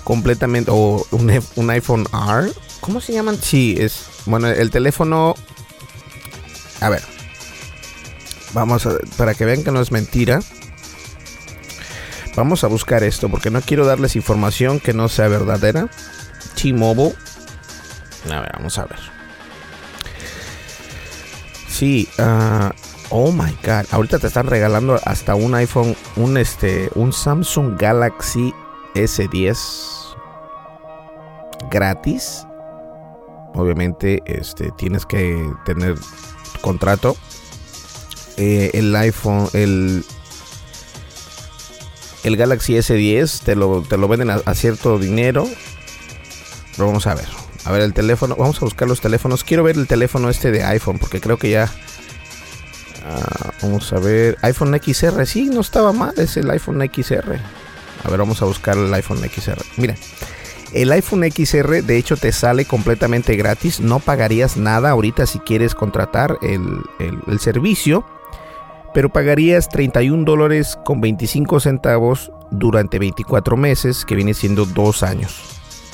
completamente 0.05 0.71
o 0.73 1.07
un, 1.11 1.71
iPhone 1.71 2.07
R. 2.13 2.53
¿Cómo 2.81 3.01
se 3.01 3.15
llaman? 3.15 3.39
Sí, 3.41 3.75
es 3.79 4.07
bueno, 4.27 4.49
el 4.49 4.71
teléfono 4.71 5.35
A 6.81 6.91
ver. 6.91 7.03
Vamos 8.53 8.87
a 8.87 8.91
para 9.17 9.35
que 9.35 9.45
vean 9.45 9.65
que 9.65 9.73
no 9.73 9.81
es 9.81 9.91
mentira. 9.91 10.41
Vamos 12.37 12.63
a 12.63 12.69
buscar 12.69 13.03
esto 13.03 13.29
porque 13.29 13.51
no 13.51 13.61
quiero 13.61 13.87
darles 13.87 14.15
información 14.15 14.79
que 14.79 14.93
no 14.93 15.09
sea 15.09 15.29
verdadera. 15.29 15.89
T-Mobile. 16.61 17.15
A 18.31 18.41
ver, 18.41 18.51
vamos 18.55 18.79
a 18.79 18.85
ver. 18.85 18.99
Sí, 21.69 22.09
uh, 22.19 22.71
oh 23.11 23.33
my 23.33 23.57
god, 23.65 23.87
ahorita 23.91 24.21
te 24.21 24.29
están 24.29 24.47
regalando 24.47 25.01
hasta 25.05 25.35
un 25.35 25.55
iPhone, 25.55 25.97
un 26.15 26.37
este, 26.37 26.89
un 26.95 27.13
Samsung 27.13 27.77
Galaxy 27.77 28.55
S10 28.95 29.94
gratis. 31.71 32.47
Obviamente, 33.55 34.23
este, 34.27 34.71
tienes 34.73 35.07
que 35.07 35.49
tener 35.65 35.95
contrato. 36.61 37.17
Eh, 38.37 38.73
el 38.75 38.95
iPhone, 38.97 39.49
el, 39.53 40.05
el 42.25 42.37
Galaxy 42.37 42.75
S10 42.75 43.45
te 43.45 43.55
lo, 43.55 43.83
te 43.83 43.97
lo 43.97 44.09
venden 44.09 44.31
a, 44.31 44.55
cierto 44.55 44.99
dinero. 44.99 45.49
Pero 46.73 46.87
vamos 46.89 47.07
a 47.07 47.15
ver. 47.15 47.29
A 47.65 47.73
ver 47.73 47.83
el 47.83 47.95
teléfono. 47.95 48.35
Vamos 48.37 48.57
a 48.57 48.65
buscar 48.65 48.89
los 48.89 49.01
teléfonos. 49.01 49.45
Quiero 49.45 49.63
ver 49.63 49.77
el 49.77 49.87
teléfono 49.87 50.29
este 50.31 50.51
de 50.51 50.65
iPhone. 50.65 50.99
Porque 50.99 51.21
creo 51.21 51.39
que 51.39 51.51
ya. 51.51 51.71
Ah, 53.07 53.53
vamos 53.63 53.93
a 53.93 54.01
ver. 54.01 54.37
iPhone 54.43 54.79
XR. 54.83 55.25
Sí, 55.27 55.47
no 55.47 55.61
estaba 55.61 55.93
mal. 55.93 56.13
Es 56.17 56.37
el 56.37 56.51
iPhone 56.51 56.81
XR. 56.93 57.39
A 58.05 58.11
ver, 58.11 58.19
vamos 58.19 58.43
a 58.43 58.47
buscar 58.47 58.77
el 58.77 58.93
iPhone 58.93 59.19
XR. 59.19 59.63
Mira. 59.77 59.95
El 60.75 60.91
iPhone 60.91 61.23
XR 61.31 61.85
de 61.85 61.97
hecho 61.97 62.17
te 62.17 62.33
sale 62.33 62.65
completamente 62.65 63.37
gratis, 63.37 63.79
no 63.79 64.01
pagarías 64.01 64.57
nada 64.57 64.91
ahorita 64.91 65.25
si 65.25 65.39
quieres 65.39 65.73
contratar 65.73 66.37
el, 66.43 66.83
servicio, 67.39 68.05
pero 68.93 69.09
pagarías 69.09 69.69
31 69.69 70.25
dólares 70.25 70.77
con 70.85 71.01
25 71.01 71.61
centavos 71.61 72.33
durante 72.51 72.99
24 72.99 73.57
meses, 73.57 74.05
que 74.05 74.17
viene 74.17 74.35
siendo 74.35 74.67
dos 74.67 75.05
años. 75.05 75.41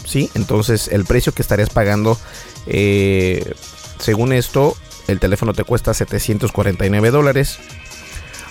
¿Sí? 0.06 0.30
Entonces 0.34 0.88
el 0.88 1.04
precio 1.04 1.32
que 1.32 1.42
estarías 1.42 1.68
pagando, 1.68 2.18
eh, 2.66 3.52
según 3.98 4.32
esto, 4.32 4.74
el 5.08 5.20
teléfono 5.20 5.52
te 5.52 5.64
cuesta 5.64 5.92
749 5.92 7.10
dólares. 7.10 7.58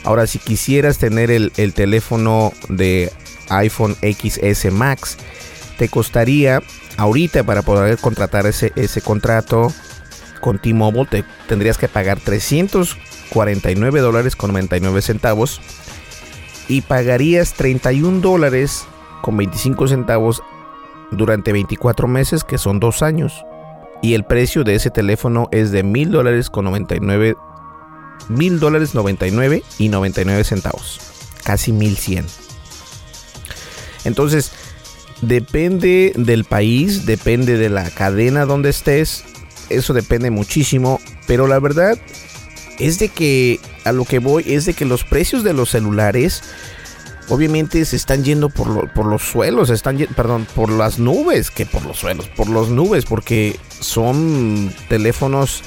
Ahora, 0.03 0.27
si 0.27 0.37
quisieras 0.37 0.99
tener 0.99 1.31
el, 1.31 1.51
el 1.57 1.73
teléfono 1.73 2.53
de 2.69 3.11
iPhone 3.49 3.97
XS 4.01 4.71
Max, 4.71 5.17
te 5.79 5.87
costaría 5.87 6.61
ahorita 6.97 7.45
para 7.45 7.61
poder 7.61 7.97
contratar 7.99 8.45
ese, 8.45 9.01
contrato 9.01 9.71
con 10.41 10.59
T-Mobile, 10.59 11.05
te 11.05 11.23
tendrías 11.47 11.77
que 11.77 11.87
pagar 11.87 12.19
300 12.19 12.97
49 13.29 14.01
dólares 14.01 14.35
con 14.35 14.49
99 14.49 15.01
centavos 15.01 15.61
y 16.67 16.81
pagarías 16.81 17.53
31 17.53 18.19
dólares 18.19 18.87
con 19.21 19.37
25 19.37 19.87
centavos 19.87 20.41
durante 21.11 21.53
24 21.53 22.07
meses, 22.07 22.43
que 22.43 22.57
son 22.57 22.79
dos 22.79 23.01
años. 23.01 23.45
Y 24.01 24.15
el 24.15 24.25
precio 24.25 24.63
de 24.63 24.75
ese 24.75 24.89
teléfono 24.89 25.47
es 25.51 25.71
de 25.71 25.83
mil 25.83 26.11
dólares 26.11 26.49
con 26.49 26.65
99 26.65 27.35
mil 28.27 28.59
dólares 28.59 28.95
99 28.95 29.63
y 29.77 29.89
99 29.89 30.43
centavos. 30.43 30.99
Casi 31.43 31.71
1100. 31.71 32.25
Entonces, 34.05 34.51
depende 35.21 36.13
del 36.15 36.43
país, 36.43 37.05
depende 37.05 37.57
de 37.57 37.69
la 37.69 37.89
cadena 37.89 38.45
donde 38.45 38.69
estés. 38.69 39.23
Eso 39.69 39.93
depende 39.93 40.31
muchísimo. 40.31 40.99
Pero 41.27 41.47
la 41.47 41.59
verdad 41.59 41.97
es 42.79 42.99
de 42.99 43.09
que 43.09 43.59
a 43.83 43.91
lo 43.91 44.05
que 44.05 44.19
voy 44.19 44.43
es 44.47 44.65
de 44.65 44.73
que 44.73 44.85
los 44.85 45.03
precios 45.03 45.43
de 45.43 45.53
los 45.53 45.69
celulares 45.69 46.41
obviamente 47.29 47.85
se 47.85 47.95
están 47.95 48.23
yendo 48.23 48.49
por, 48.49 48.91
por 48.93 49.05
los 49.05 49.21
suelos, 49.21 49.69
están 49.69 49.97
perdón, 50.15 50.47
por 50.55 50.71
las 50.71 50.99
nubes, 50.99 51.51
que 51.51 51.65
por 51.65 51.85
los 51.85 51.97
suelos, 51.97 52.27
por 52.29 52.49
las 52.49 52.69
nubes, 52.69 53.05
porque 53.05 53.59
son 53.79 54.73
teléfonos 54.87 55.61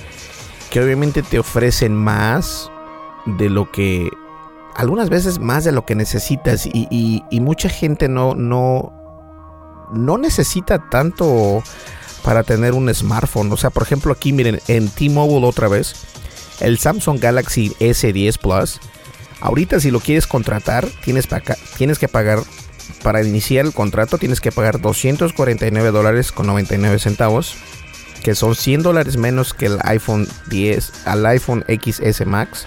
que 0.71 0.81
obviamente 0.81 1.23
te 1.23 1.39
ofrecen 1.39 1.95
más 1.95 2.71
de 3.27 3.49
lo 3.49 3.71
que 3.71 4.11
algunas 4.75 5.11
veces 5.11 5.39
más 5.39 5.65
de 5.65 5.73
lo 5.73 5.85
que 5.85 5.95
necesitas 5.95 6.67
y, 6.67 7.23
mucha 7.31 7.69
gente 7.69 8.09
no 8.09 8.35
no 8.35 9.02
no 9.93 10.19
necesita 10.19 10.91
tanto 10.91 11.63
para 12.23 12.43
tener 12.43 12.73
un 12.73 12.93
smartphone 12.95 13.53
o 13.53 13.57
sea 13.57 13.71
por 13.71 13.83
ejemplo 13.83 14.13
aquí 14.13 14.33
miren 14.33 14.61
en 14.69 14.89
T-Mobile 14.89 15.47
otra 15.47 15.69
vez 15.69 15.95
el 16.61 16.79
Samsung 16.79 17.19
Galaxy 17.19 17.71
S10 17.81 18.39
Plus 18.39 18.81
ahorita 19.41 19.81
si 19.81 19.91
lo 19.91 20.01
quieres 20.01 20.27
contratar 20.27 20.87
tienes, 21.05 21.29
tienes 21.77 21.99
que 21.99 22.09
pagar 22.09 22.41
para 23.03 23.25
iniciar 23.25 23.67
el 23.67 23.73
contrato 23.73 24.19
tienes 24.19 24.41
que 24.41 24.53
pagar 24.53 24.81
249 24.81 25.91
dólares 25.91 26.33
con 26.33 26.47
99 26.47 26.99
centavos 26.99 27.57
que 28.23 28.35
son 28.35 28.55
100 28.55 28.83
dólares 28.83 29.17
menos 29.17 29.53
que 29.53 29.67
el 29.67 29.79
iPhone 29.83 30.29
10 30.49 31.07
al 31.07 31.27
iPhone 31.27 31.65
XS 31.69 32.25
Max 32.27 32.67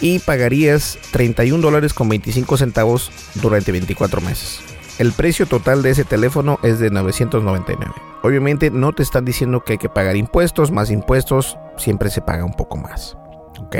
y 0.00 0.18
pagarías 0.20 0.98
31 1.12 1.62
dólares 1.62 1.94
con 1.94 2.08
25 2.08 2.56
centavos 2.56 3.10
durante 3.34 3.72
24 3.72 4.20
meses. 4.20 4.60
El 4.98 5.12
precio 5.12 5.46
total 5.46 5.82
de 5.82 5.90
ese 5.90 6.04
teléfono 6.04 6.58
es 6.62 6.78
de 6.78 6.90
999. 6.90 7.92
Obviamente 8.22 8.70
no 8.70 8.92
te 8.92 9.02
están 9.02 9.24
diciendo 9.24 9.62
que 9.62 9.74
hay 9.74 9.78
que 9.78 9.88
pagar 9.88 10.16
impuestos, 10.16 10.70
más 10.70 10.90
impuestos 10.90 11.58
siempre 11.76 12.10
se 12.10 12.22
paga 12.22 12.44
un 12.44 12.54
poco 12.54 12.76
más. 12.76 13.16
¿Ok? 13.60 13.76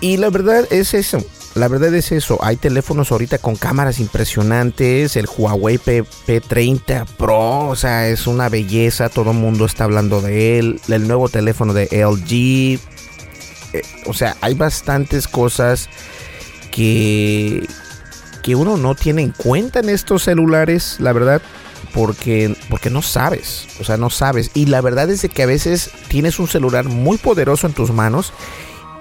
Y 0.00 0.16
la 0.16 0.30
verdad 0.30 0.64
es 0.70 0.94
eso. 0.94 1.18
La 1.54 1.66
verdad 1.66 1.92
es 1.94 2.12
eso. 2.12 2.38
Hay 2.42 2.56
teléfonos 2.56 3.10
ahorita 3.10 3.38
con 3.38 3.56
cámaras 3.56 3.98
impresionantes. 3.98 5.16
El 5.16 5.26
Huawei 5.26 5.78
P 5.78 6.04
30 6.40 7.04
Pro. 7.16 7.68
O 7.68 7.76
sea, 7.76 8.08
es 8.08 8.28
una 8.28 8.48
belleza. 8.48 9.08
Todo 9.08 9.32
el 9.32 9.38
mundo 9.38 9.64
está 9.64 9.84
hablando 9.84 10.20
de 10.20 10.60
él. 10.60 10.80
El 10.88 11.08
nuevo 11.08 11.28
teléfono 11.28 11.74
de 11.74 11.88
LG. 11.90 12.78
Eh, 13.72 13.82
o 14.06 14.14
sea, 14.14 14.36
hay 14.40 14.54
bastantes 14.54 15.26
cosas 15.26 15.88
que, 16.70 17.66
que 18.42 18.54
uno 18.54 18.76
no 18.76 18.94
tiene 18.94 19.22
en 19.22 19.32
cuenta 19.32 19.80
en 19.80 19.88
estos 19.88 20.24
celulares, 20.24 20.96
la 21.00 21.12
verdad, 21.12 21.42
porque, 21.92 22.56
porque 22.68 22.90
no 22.90 23.02
sabes, 23.02 23.66
o 23.80 23.84
sea, 23.84 23.96
no 23.96 24.10
sabes. 24.10 24.50
Y 24.54 24.66
la 24.66 24.80
verdad 24.80 25.10
es 25.10 25.26
que 25.28 25.42
a 25.42 25.46
veces 25.46 25.90
tienes 26.08 26.38
un 26.38 26.48
celular 26.48 26.86
muy 26.86 27.18
poderoso 27.18 27.66
en 27.66 27.72
tus 27.72 27.92
manos 27.92 28.32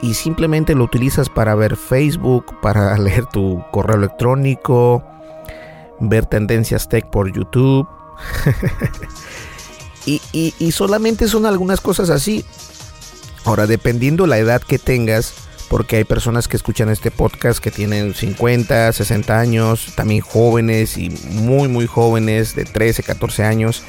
y 0.01 0.13
simplemente 0.13 0.75
lo 0.75 0.83
utilizas 0.83 1.29
para 1.29 1.55
ver 1.55 1.75
Facebook, 1.75 2.59
para 2.61 2.97
leer 2.99 3.25
tu 3.25 3.63
correo 3.71 3.97
electrónico, 3.97 5.03
ver 5.99 6.25
tendencias 6.25 6.89
tech 6.89 7.09
por 7.09 7.31
YouTube. 7.31 7.87
y, 10.05 10.21
y 10.31 10.71
solamente 10.71 11.27
son 11.27 11.45
algunas 11.45 11.81
cosas 11.81 12.09
así. 12.09 12.45
Ahora, 13.45 13.65
dependiendo 13.65 14.27
la 14.27 14.37
edad 14.39 14.61
que 14.61 14.77
tengas, 14.77 15.46
porque 15.69 15.97
hay 15.97 16.03
personas 16.03 16.47
que 16.47 16.57
escuchan 16.57 16.89
este 16.89 17.11
podcast 17.11 17.59
que 17.59 17.71
tienen 17.71 18.13
50, 18.13 18.91
60 18.93 19.39
años, 19.39 19.93
también 19.95 20.21
jóvenes 20.21 20.97
y 20.97 21.09
muy, 21.29 21.67
muy 21.67 21.87
jóvenes, 21.87 22.55
de 22.55 22.65
13, 22.65 23.03
14 23.03 23.43
años. 23.43 23.83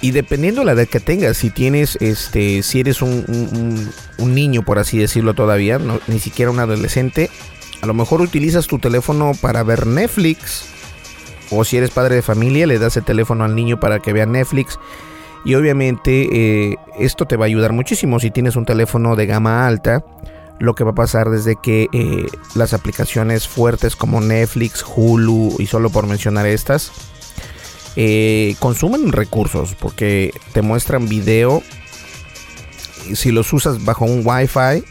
Y 0.00 0.10
dependiendo 0.10 0.64
la 0.64 0.72
edad 0.72 0.86
que 0.86 1.00
tengas, 1.00 1.36
si 1.38 1.50
tienes, 1.50 1.96
este, 2.00 2.62
si 2.62 2.80
eres 2.80 3.02
un, 3.02 3.90
niño, 4.18 4.62
por 4.62 4.78
así 4.78 4.98
decirlo 4.98 5.34
todavía, 5.34 5.80
ni 6.06 6.18
siquiera 6.18 6.50
un 6.50 6.60
adolescente, 6.60 7.30
a 7.80 7.86
lo 7.86 7.94
mejor 7.94 8.20
utilizas 8.20 8.66
tu 8.66 8.78
teléfono 8.78 9.32
para 9.40 9.62
ver 9.62 9.86
Netflix. 9.86 10.66
O 11.50 11.64
si 11.64 11.76
eres 11.76 11.90
padre 11.90 12.16
de 12.16 12.22
familia, 12.22 12.66
le 12.66 12.78
das 12.78 12.96
el 12.96 13.04
teléfono 13.04 13.44
al 13.44 13.54
niño 13.54 13.78
para 13.78 14.00
que 14.00 14.12
vea 14.12 14.26
Netflix. 14.26 14.78
Y 15.44 15.54
obviamente 15.54 16.28
eh, 16.32 16.76
esto 16.98 17.24
te 17.26 17.36
va 17.36 17.44
a 17.44 17.46
ayudar 17.46 17.72
muchísimo 17.72 18.18
si 18.18 18.32
tienes 18.32 18.56
un 18.56 18.64
teléfono 18.64 19.14
de 19.14 19.26
gama 19.26 19.66
alta. 19.66 20.04
Lo 20.58 20.74
que 20.74 20.84
va 20.84 20.92
a 20.92 20.94
pasar 20.94 21.30
desde 21.30 21.56
que 21.56 21.88
eh, 21.92 22.26
las 22.54 22.72
aplicaciones 22.72 23.46
fuertes 23.46 23.96
como 23.96 24.20
Netflix, 24.20 24.84
Hulu 24.84 25.56
y 25.58 25.66
solo 25.66 25.90
por 25.90 26.06
mencionar 26.06 26.46
estas, 26.46 26.92
eh, 27.96 28.56
consumen 28.58 29.12
recursos 29.12 29.74
porque 29.74 30.32
te 30.52 30.62
muestran 30.62 31.08
video. 31.08 31.62
Si 33.14 33.30
los 33.30 33.52
usas 33.52 33.84
bajo 33.84 34.04
un 34.04 34.22
Wi-Fi, 34.24 34.82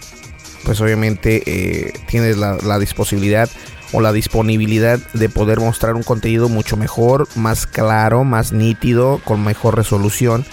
pues 0.63 0.79
obviamente 0.81 1.93
tienes 2.07 2.37
la, 2.37 2.57
la 2.63 2.79
disponibilidad 2.79 3.49
o 3.91 4.01
la 4.01 4.11
disponibilidad 4.11 4.99
de 5.13 5.29
poder 5.29 5.59
mostrar 5.59 5.95
un 5.95 6.03
contenido 6.03 6.49
mucho 6.49 6.77
mejor, 6.77 7.27
más 7.35 7.65
claro, 7.65 8.23
más 8.23 8.51
nítido, 8.51 9.21
con 9.23 9.43
mejor 9.43 9.75
resolución. 9.75 10.45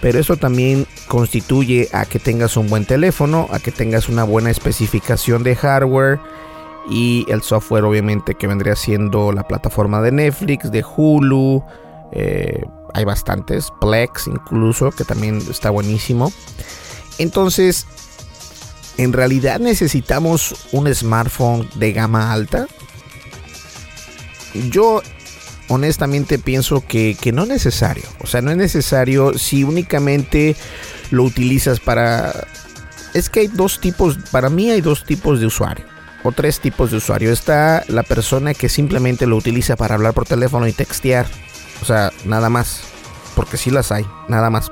Pero 0.00 0.18
eso 0.18 0.36
también 0.36 0.86
constituye 1.08 1.88
a 1.92 2.06
que 2.06 2.18
tengas 2.18 2.56
un 2.56 2.68
buen 2.68 2.86
teléfono, 2.86 3.48
a 3.50 3.58
que 3.58 3.70
tengas 3.70 4.08
una 4.08 4.24
buena 4.24 4.50
especificación 4.50 5.42
de 5.42 5.56
hardware 5.56 6.18
y 6.88 7.26
el 7.28 7.42
software 7.42 7.84
obviamente 7.84 8.34
que 8.34 8.46
vendría 8.46 8.76
siendo 8.76 9.32
la 9.32 9.46
plataforma 9.46 10.00
de 10.00 10.12
Netflix, 10.12 10.70
de 10.70 10.82
Hulu, 10.82 11.62
eh, 12.12 12.64
hay 12.94 13.04
bastantes, 13.04 13.68
Plex 13.80 14.26
incluso, 14.26 14.90
que 14.90 15.04
también 15.04 15.38
está 15.50 15.70
buenísimo. 15.70 16.32
Entonces, 17.18 17.86
¿En 19.00 19.14
realidad 19.14 19.60
necesitamos 19.60 20.54
un 20.72 20.94
smartphone 20.94 21.66
de 21.76 21.94
gama 21.94 22.32
alta? 22.32 22.66
Yo 24.68 25.00
honestamente 25.70 26.38
pienso 26.38 26.84
que, 26.86 27.16
no 27.32 27.44
es 27.44 27.48
necesario. 27.48 28.04
O 28.20 28.26
sea, 28.26 28.42
no 28.42 28.50
es 28.50 28.56
necesario 28.56 29.38
si 29.38 29.64
únicamente 29.64 30.56
lo 31.10 31.24
utilizas 31.24 31.80
para... 31.80 32.46
Es 33.14 33.30
que 33.30 33.40
hay 33.40 33.46
dos 33.48 33.80
tipos, 33.80 34.18
para 34.30 34.50
mí 34.50 34.70
hay 34.70 34.82
dos 34.82 35.04
tipos 35.04 35.40
de 35.40 35.46
usuario. 35.46 35.86
O 36.22 36.32
tres 36.32 36.60
tipos 36.60 36.90
de 36.90 36.98
usuario. 36.98 37.32
Está 37.32 37.82
la 37.88 38.02
persona 38.02 38.52
que 38.52 38.68
simplemente 38.68 39.26
lo 39.26 39.36
utiliza 39.36 39.76
para 39.76 39.94
hablar 39.94 40.12
por 40.12 40.26
teléfono 40.26 40.66
y 40.66 40.72
textear. 40.72 41.26
O 41.80 41.84
sea, 41.84 42.12
nada 42.24 42.50
más. 42.50 42.82
Porque 43.34 43.56
sí 43.56 43.70
las 43.70 43.90
hay, 43.90 44.04
nada 44.28 44.50
más 44.50 44.70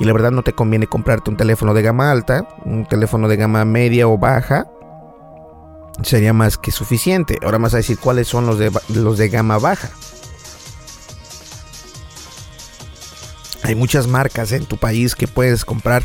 y 0.00 0.04
la 0.04 0.12
verdad 0.12 0.32
no 0.32 0.42
te 0.42 0.52
conviene 0.52 0.88
comprarte 0.88 1.30
un 1.30 1.36
teléfono 1.36 1.72
de 1.72 1.82
gama 1.82 2.10
alta, 2.10 2.48
un 2.64 2.84
teléfono 2.84 3.28
de 3.28 3.36
gama 3.36 3.64
media 3.64 4.08
o 4.08 4.18
baja 4.18 4.66
sería 6.02 6.32
más 6.32 6.58
que 6.58 6.70
suficiente. 6.70 7.38
Ahora 7.42 7.58
más 7.58 7.74
a 7.74 7.78
decir 7.78 7.98
cuáles 7.98 8.28
son 8.28 8.46
los 8.46 8.58
de, 8.58 8.72
los 8.88 9.18
de 9.18 9.28
gama 9.28 9.58
baja. 9.58 9.90
Hay 13.64 13.74
muchas 13.74 14.06
marcas 14.06 14.52
en 14.52 14.66
tu 14.66 14.76
país 14.76 15.14
que 15.14 15.26
puedes 15.26 15.64
comprar 15.64 16.02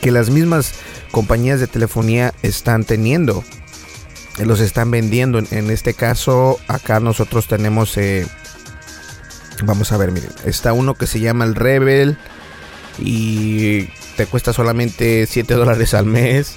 que 0.00 0.10
las 0.10 0.30
mismas 0.30 0.72
compañías 1.10 1.60
de 1.60 1.66
telefonía 1.66 2.32
están 2.42 2.84
teniendo. 2.84 3.44
Los 4.38 4.60
están 4.60 4.90
vendiendo. 4.90 5.38
En, 5.38 5.70
este 5.70 5.92
caso, 5.92 6.58
acá 6.66 7.00
nosotros 7.00 7.48
tenemos... 7.48 7.98
Eh, 7.98 8.26
vamos 9.62 9.92
a 9.92 9.98
ver, 9.98 10.10
miren. 10.10 10.30
Está 10.46 10.72
uno 10.72 10.94
que 10.94 11.06
se 11.06 11.20
llama 11.20 11.44
el 11.44 11.54
Rebel 11.54 12.16
y 12.98 13.90
te 14.16 14.24
cuesta 14.24 14.54
solamente 14.54 15.26
7 15.26 15.52
dólares 15.56 15.92
al 15.92 16.06
mes 16.06 16.56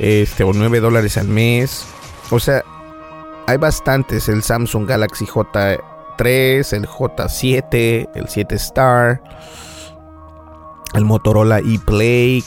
este, 0.00 0.42
o 0.42 0.52
9 0.52 0.80
dólares 0.80 1.16
al 1.18 1.28
mes. 1.28 1.84
O 2.30 2.40
sea, 2.40 2.64
hay 3.46 3.58
bastantes. 3.58 4.28
El 4.28 4.42
Samsung 4.42 4.88
Galaxy 4.88 5.24
J3, 6.20 6.72
el 6.76 6.86
J7, 6.86 8.08
el 8.14 8.28
7 8.28 8.54
Star, 8.56 9.22
el 10.94 11.04
Motorola 11.04 11.58
ePlay, 11.58 12.42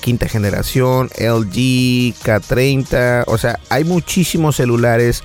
quinta 0.00 0.28
generación, 0.28 1.08
LG 1.18 2.14
K30. 2.22 3.24
O 3.26 3.38
sea, 3.38 3.58
hay 3.68 3.84
muchísimos 3.84 4.56
celulares 4.56 5.22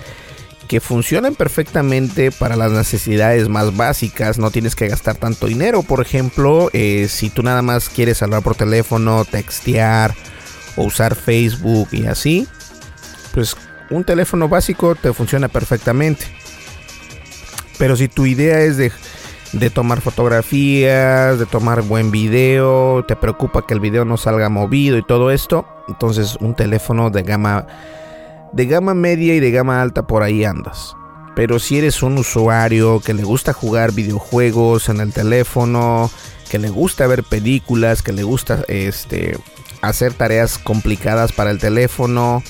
que 0.68 0.82
funcionan 0.82 1.36
perfectamente 1.36 2.32
para 2.32 2.56
las 2.56 2.72
necesidades 2.72 3.50
más 3.50 3.78
básicas, 3.78 4.40
no 4.40 4.50
tienes 4.50 4.76
que 4.76 4.88
gastar 4.88 5.16
tanto 5.16 5.46
dinero. 5.46 5.84
Por 5.84 6.02
ejemplo, 6.02 6.70
eh, 6.74 7.08
si 7.08 7.30
tú 7.30 7.44
nada 7.44 7.62
más 7.62 7.90
quieres 7.90 8.24
hablar 8.24 8.42
por 8.42 8.56
teléfono, 8.56 9.26
textear 9.26 10.16
o 10.76 10.86
usar 10.86 11.16
Facebook 11.16 11.90
y 11.92 12.08
así, 12.08 12.48
pues 13.34 13.56
un 13.92 14.04
teléfono 14.04 14.50
básico 14.50 14.96
te 14.96 15.14
funciona 15.14 15.48
perfectamente. 15.48 16.26
Pero 17.78 17.96
si 17.96 18.08
tu 18.08 18.26
idea 18.26 18.62
es 18.62 18.78
de, 18.78 18.92
de 19.54 19.70
tomar 19.70 20.02
fotografías, 20.02 21.38
de 21.40 21.46
tomar 21.46 21.82
buen 21.82 22.12
video, 22.12 23.04
te 23.06 23.16
preocupa 23.16 23.66
que 23.66 23.74
el 23.74 23.80
video 23.80 24.06
no 24.06 24.18
salga 24.18 24.50
movido 24.50 24.98
y 24.98 25.04
todo 25.04 25.32
esto, 25.32 25.66
entonces 25.88 26.38
un 26.40 26.56
teléfono 26.56 27.10
de 27.10 27.24
gama 27.24 27.68
de 28.54 28.66
gama 28.68 28.94
media 28.94 29.36
y 29.36 29.42
de 29.42 29.52
gama 29.52 29.82
alta 29.82 30.08
por 30.08 30.24
ahí 30.24 30.46
andas. 30.46 30.96
Pero 31.36 31.60
si 31.60 31.78
eres 31.78 32.02
un 32.02 32.18
usuario 32.18 33.02
que 33.02 33.14
le 33.14 33.24
gusta 33.24 33.52
jugar 33.52 33.92
videojuegos 33.92 34.88
en 34.88 35.02
el 35.02 35.12
teléfono, 35.12 36.10
que 36.50 36.60
le 36.60 36.70
gusta 36.70 37.06
ver 37.08 37.24
películas, 37.24 38.02
que 38.02 38.14
le 38.14 38.24
gusta 38.24 38.64
este 38.70 39.38
hacer 39.82 40.14
tareas 40.14 40.58
complicadas 40.58 41.34
para 41.34 41.52
el 41.52 41.60
teléfono, 41.60 42.42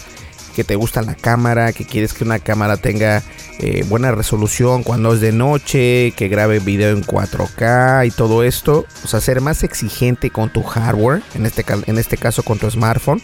que 0.56 0.64
te 0.64 0.76
gusta 0.76 1.02
la 1.02 1.16
cámara, 1.16 1.74
que 1.74 1.86
quieres 1.86 2.14
que 2.14 2.24
una 2.24 2.40
cámara 2.40 2.78
tenga 2.78 3.22
eh, 3.60 3.84
buena 3.88 4.12
resolución 4.12 4.84
cuando 4.84 5.14
es 5.14 5.22
de 5.22 5.32
noche, 5.32 6.14
que 6.16 6.30
grabe 6.30 6.60
video 6.60 6.92
en 6.92 7.04
4K 7.04 8.08
y 8.08 8.12
todo 8.12 8.44
esto, 8.44 8.86
o 9.04 9.08
sea, 9.08 9.20
ser 9.20 9.42
más 9.42 9.64
exigente 9.64 10.30
con 10.30 10.52
tu 10.52 10.64
hardware, 10.64 11.22
en 11.36 11.46
este, 11.46 11.66
en 11.86 11.98
este 11.98 12.18
caso 12.18 12.42
con 12.42 12.58
tu 12.58 12.72
smartphone, 12.72 13.22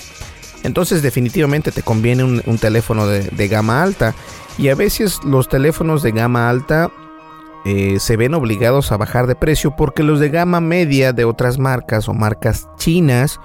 entonces 0.64 1.02
definitivamente 1.02 1.72
te 1.72 1.82
conviene 1.82 2.24
un, 2.24 2.58
teléfono 2.60 3.08
de, 3.08 3.48
gama 3.48 3.82
alta. 3.82 4.14
Y 4.58 4.70
a 4.70 4.76
veces 4.76 5.20
los 5.24 5.50
teléfonos 5.50 6.04
de 6.04 6.12
gama 6.12 6.50
alta 6.50 6.92
eh, 7.66 7.98
se 8.00 8.18
ven 8.18 8.34
obligados 8.34 8.92
a 8.92 8.98
bajar 8.98 9.28
de 9.28 9.36
precio 9.36 9.76
porque 9.76 10.04
los 10.04 10.20
de 10.20 10.30
gama 10.30 10.62
media 10.62 11.14
de 11.14 11.26
otras 11.26 11.58
marcas 11.58 12.08
o 12.08 12.14
marcas 12.14 12.68
chinas, 12.78 13.40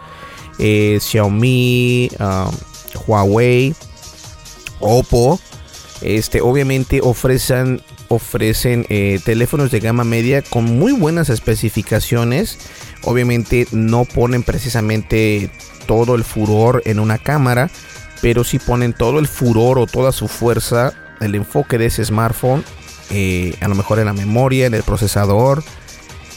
eh, 0.58 0.98
Xiaomi, 1.00 2.10
um, 2.20 2.50
Huawei, 2.96 3.74
Oppo, 4.80 5.40
este, 6.02 6.40
obviamente 6.40 7.00
ofrecen, 7.02 7.82
ofrecen 8.08 8.86
eh, 8.88 9.20
teléfonos 9.24 9.70
de 9.70 9.80
gama 9.80 10.04
media 10.04 10.42
con 10.42 10.64
muy 10.64 10.92
buenas 10.92 11.30
especificaciones. 11.30 12.58
Obviamente 13.02 13.66
no 13.72 14.04
ponen 14.04 14.42
precisamente 14.42 15.50
todo 15.86 16.14
el 16.14 16.24
furor 16.24 16.82
en 16.84 16.98
una 16.98 17.18
cámara, 17.18 17.70
pero 18.20 18.44
si 18.44 18.58
ponen 18.58 18.92
todo 18.92 19.18
el 19.18 19.28
furor 19.28 19.78
o 19.78 19.86
toda 19.86 20.12
su 20.12 20.28
fuerza, 20.28 20.92
el 21.20 21.34
enfoque 21.34 21.78
de 21.78 21.86
ese 21.86 22.04
smartphone, 22.04 22.64
eh, 23.10 23.54
a 23.60 23.68
lo 23.68 23.74
mejor 23.74 23.98
en 23.98 24.06
la 24.06 24.12
memoria, 24.12 24.66
en 24.66 24.74
el 24.74 24.82
procesador, 24.82 25.62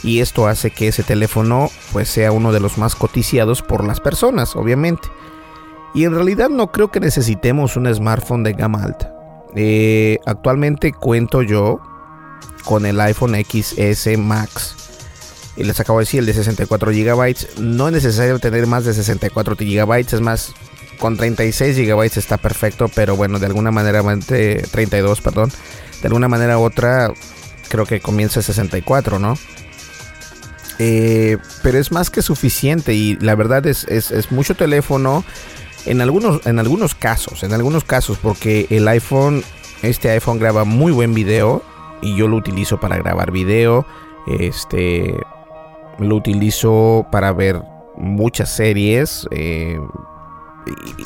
y 0.02 0.20
esto 0.20 0.46
hace 0.46 0.70
que 0.70 0.88
ese 0.88 1.02
teléfono 1.02 1.70
pues 1.92 2.08
sea 2.08 2.32
uno 2.32 2.52
de 2.52 2.60
los 2.60 2.78
más 2.78 2.94
coticiados 2.94 3.60
por 3.60 3.84
las 3.84 4.00
personas, 4.00 4.56
obviamente. 4.56 5.08
Y 5.94 6.04
en 6.04 6.14
realidad 6.14 6.48
no 6.48 6.70
creo 6.70 6.90
que 6.90 7.00
necesitemos 7.00 7.76
un 7.76 7.92
smartphone 7.92 8.42
de 8.42 8.52
gama 8.52 8.82
alta. 8.82 9.14
Eh, 9.56 10.18
actualmente 10.26 10.92
cuento 10.92 11.42
yo 11.42 11.80
con 12.64 12.86
el 12.86 13.00
iPhone 13.00 13.34
XS 13.34 14.16
Max 14.18 14.76
y 15.56 15.64
les 15.64 15.78
acabo 15.80 15.98
de 15.98 16.04
decir 16.04 16.20
el 16.20 16.26
de 16.26 16.34
64 16.34 16.90
GB. 16.90 17.60
No 17.60 17.88
es 17.88 17.92
necesario 17.92 18.38
tener 18.38 18.66
más 18.66 18.84
de 18.84 18.94
64 18.94 19.56
GB, 19.56 19.98
es 19.98 20.20
más, 20.20 20.54
con 20.98 21.16
36 21.16 21.76
GB 21.76 22.02
está 22.16 22.36
perfecto, 22.38 22.88
pero 22.94 23.16
bueno, 23.16 23.38
de 23.38 23.46
alguna 23.46 23.70
manera, 23.70 24.02
32, 24.02 25.20
perdón, 25.20 25.50
de 26.00 26.06
alguna 26.06 26.28
manera 26.28 26.58
u 26.58 26.62
otra, 26.62 27.12
creo 27.68 27.84
que 27.84 28.00
comienza 28.00 28.42
64, 28.42 29.18
¿no? 29.18 29.36
Eh, 30.78 31.36
pero 31.62 31.78
es 31.78 31.92
más 31.92 32.08
que 32.08 32.22
suficiente 32.22 32.94
y 32.94 33.16
la 33.16 33.34
verdad 33.34 33.66
es, 33.66 33.84
es, 33.84 34.32
mucho 34.32 34.54
teléfono 34.54 35.24
en 35.86 36.00
algunos, 36.00 36.44
en 36.46 36.58
algunos 36.58 36.94
casos, 36.94 37.42
en 37.42 37.52
algunos 37.52 37.84
casos, 37.84 38.18
porque 38.18 38.66
el 38.70 38.86
iPhone, 38.88 39.42
este 39.82 40.10
iPhone 40.10 40.38
graba 40.38 40.64
muy 40.64 40.92
buen 40.92 41.14
video 41.14 41.62
y 42.02 42.16
yo 42.16 42.28
lo 42.28 42.36
utilizo 42.36 42.78
para 42.80 42.96
grabar 42.96 43.30
video. 43.30 43.86
Este, 44.26 45.14
lo 45.98 46.16
utilizo 46.16 47.06
para 47.10 47.32
ver 47.32 47.62
muchas 47.96 48.54
series. 48.54 49.26
Eh, 49.30 49.78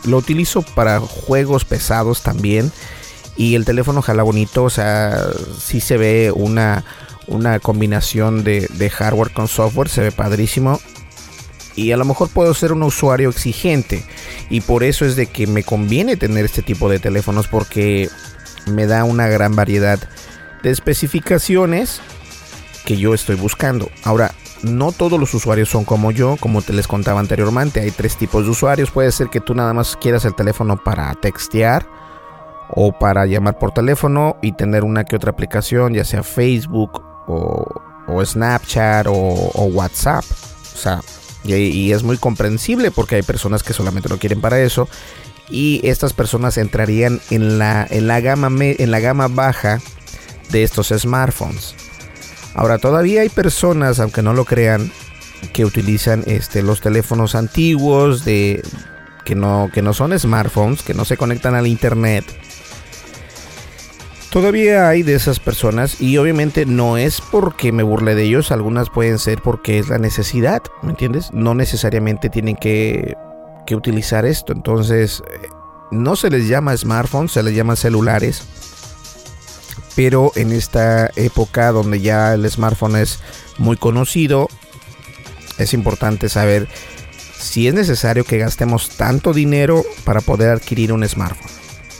lo 0.04 0.18
utilizo 0.18 0.62
para 0.62 1.00
juegos 1.00 1.64
pesados 1.64 2.22
también. 2.22 2.72
Y 3.36 3.54
el 3.54 3.64
teléfono 3.64 4.02
jala 4.02 4.22
bonito. 4.22 4.64
O 4.64 4.70
sea, 4.70 5.18
si 5.58 5.80
se 5.80 5.96
ve 5.96 6.32
una, 6.34 6.84
una 7.26 7.58
combinación 7.58 8.44
de, 8.44 8.68
de 8.74 8.90
hardware 8.90 9.32
con 9.32 9.48
software. 9.48 9.88
Se 9.88 10.02
ve 10.02 10.12
padrísimo. 10.12 10.80
Y 11.76 11.92
a 11.92 11.96
lo 11.96 12.04
mejor 12.04 12.28
puedo 12.28 12.54
ser 12.54 12.72
un 12.72 12.82
usuario 12.82 13.30
exigente. 13.30 14.04
Y 14.50 14.60
por 14.60 14.84
eso 14.84 15.04
es 15.04 15.16
de 15.16 15.26
que 15.26 15.46
me 15.46 15.62
conviene 15.62 16.16
tener 16.16 16.44
este 16.44 16.62
tipo 16.62 16.88
de 16.88 16.98
teléfonos. 16.98 17.48
Porque 17.48 18.08
me 18.66 18.86
da 18.86 19.04
una 19.04 19.26
gran 19.26 19.56
variedad 19.56 19.98
de 20.62 20.70
especificaciones 20.70 22.00
que 22.84 22.96
yo 22.96 23.14
estoy 23.14 23.36
buscando. 23.36 23.90
Ahora, 24.04 24.32
no 24.62 24.92
todos 24.92 25.20
los 25.20 25.34
usuarios 25.34 25.68
son 25.68 25.84
como 25.84 26.10
yo, 26.10 26.36
como 26.40 26.62
te 26.62 26.72
les 26.72 26.88
contaba 26.88 27.20
anteriormente. 27.20 27.80
Hay 27.80 27.90
tres 27.90 28.16
tipos 28.16 28.44
de 28.44 28.50
usuarios. 28.50 28.90
Puede 28.90 29.12
ser 29.12 29.28
que 29.28 29.40
tú 29.40 29.54
nada 29.54 29.72
más 29.74 29.96
quieras 29.96 30.24
el 30.24 30.34
teléfono 30.34 30.76
para 30.82 31.12
textear 31.14 31.86
o 32.70 32.92
para 32.92 33.26
llamar 33.26 33.58
por 33.58 33.72
teléfono 33.72 34.36
y 34.42 34.52
tener 34.52 34.84
una 34.84 35.04
que 35.04 35.16
otra 35.16 35.30
aplicación, 35.30 35.94
ya 35.94 36.04
sea 36.04 36.22
Facebook 36.22 37.02
o, 37.26 38.24
Snapchat 38.24 39.06
o, 39.08 39.68
WhatsApp. 39.72 40.24
O 40.24 40.76
sea, 40.76 41.00
y, 41.44 41.92
es 41.92 42.02
muy 42.02 42.16
comprensible 42.16 42.90
porque 42.90 43.16
hay 43.16 43.22
personas 43.22 43.62
que 43.62 43.72
solamente 43.72 44.08
lo 44.08 44.18
quieren 44.18 44.40
para 44.40 44.60
eso. 44.60 44.88
Y 45.50 45.80
estas 45.84 46.14
personas 46.14 46.56
entrarían 46.56 47.20
en 47.30 47.58
la, 47.58 47.86
en 47.88 48.06
la, 48.06 48.20
gama, 48.20 48.48
en 48.60 48.90
la 48.90 49.00
gama 49.00 49.28
baja 49.28 49.80
de 50.50 50.62
estos 50.62 50.88
smartphones. 50.88 51.74
Ahora, 52.54 52.78
todavía 52.78 53.22
hay 53.22 53.28
personas, 53.28 54.00
aunque 54.00 54.22
no 54.22 54.32
lo 54.32 54.44
crean, 54.44 54.90
que 55.52 55.64
utilizan 55.64 56.24
este, 56.26 56.62
los 56.62 56.80
teléfonos 56.80 57.34
antiguos 57.34 58.24
de, 58.24 58.62
que, 59.24 59.34
no, 59.34 59.70
que 59.72 59.82
no 59.82 59.92
son 59.92 60.18
smartphones, 60.18 60.82
que 60.82 60.94
no 60.94 61.04
se 61.04 61.16
conectan 61.16 61.54
al 61.54 61.66
internet. 61.66 62.24
Todavía 64.34 64.88
hay 64.88 65.04
de 65.04 65.14
esas 65.14 65.38
personas 65.38 66.00
y 66.00 66.18
obviamente 66.18 66.66
no 66.66 66.96
es 66.96 67.20
porque 67.20 67.70
me 67.70 67.84
burle 67.84 68.16
de 68.16 68.24
ellos, 68.24 68.50
algunas 68.50 68.90
pueden 68.90 69.20
ser 69.20 69.40
porque 69.40 69.78
es 69.78 69.88
la 69.88 69.98
necesidad, 69.98 70.60
¿me 70.82 70.90
entiendes? 70.90 71.32
No 71.32 71.54
necesariamente 71.54 72.30
tienen 72.30 72.56
que, 72.56 73.14
que 73.64 73.76
utilizar 73.76 74.26
esto, 74.26 74.52
entonces 74.52 75.22
eh, 75.30 75.46
no 75.92 76.16
se 76.16 76.30
les 76.30 76.48
llama 76.48 76.76
smartphones, 76.76 77.30
se 77.30 77.44
les 77.44 77.54
llama 77.54 77.76
celulares 77.76 78.42
pero 79.94 80.32
en 80.34 80.50
esta 80.50 81.10
época 81.14 81.70
donde 81.70 82.00
ya 82.00 82.34
el 82.34 82.50
smartphone 82.50 82.96
es 82.96 83.20
muy 83.58 83.76
conocido, 83.76 84.48
es 85.58 85.74
importante 85.74 86.28
saber 86.28 86.66
si 87.38 87.68
es 87.68 87.74
necesario 87.74 88.24
que 88.24 88.38
gastemos 88.38 88.96
tanto 88.96 89.32
dinero 89.32 89.84
para 90.02 90.20
poder 90.20 90.50
adquirir 90.50 90.92
un 90.92 91.08
smartphone. 91.08 91.52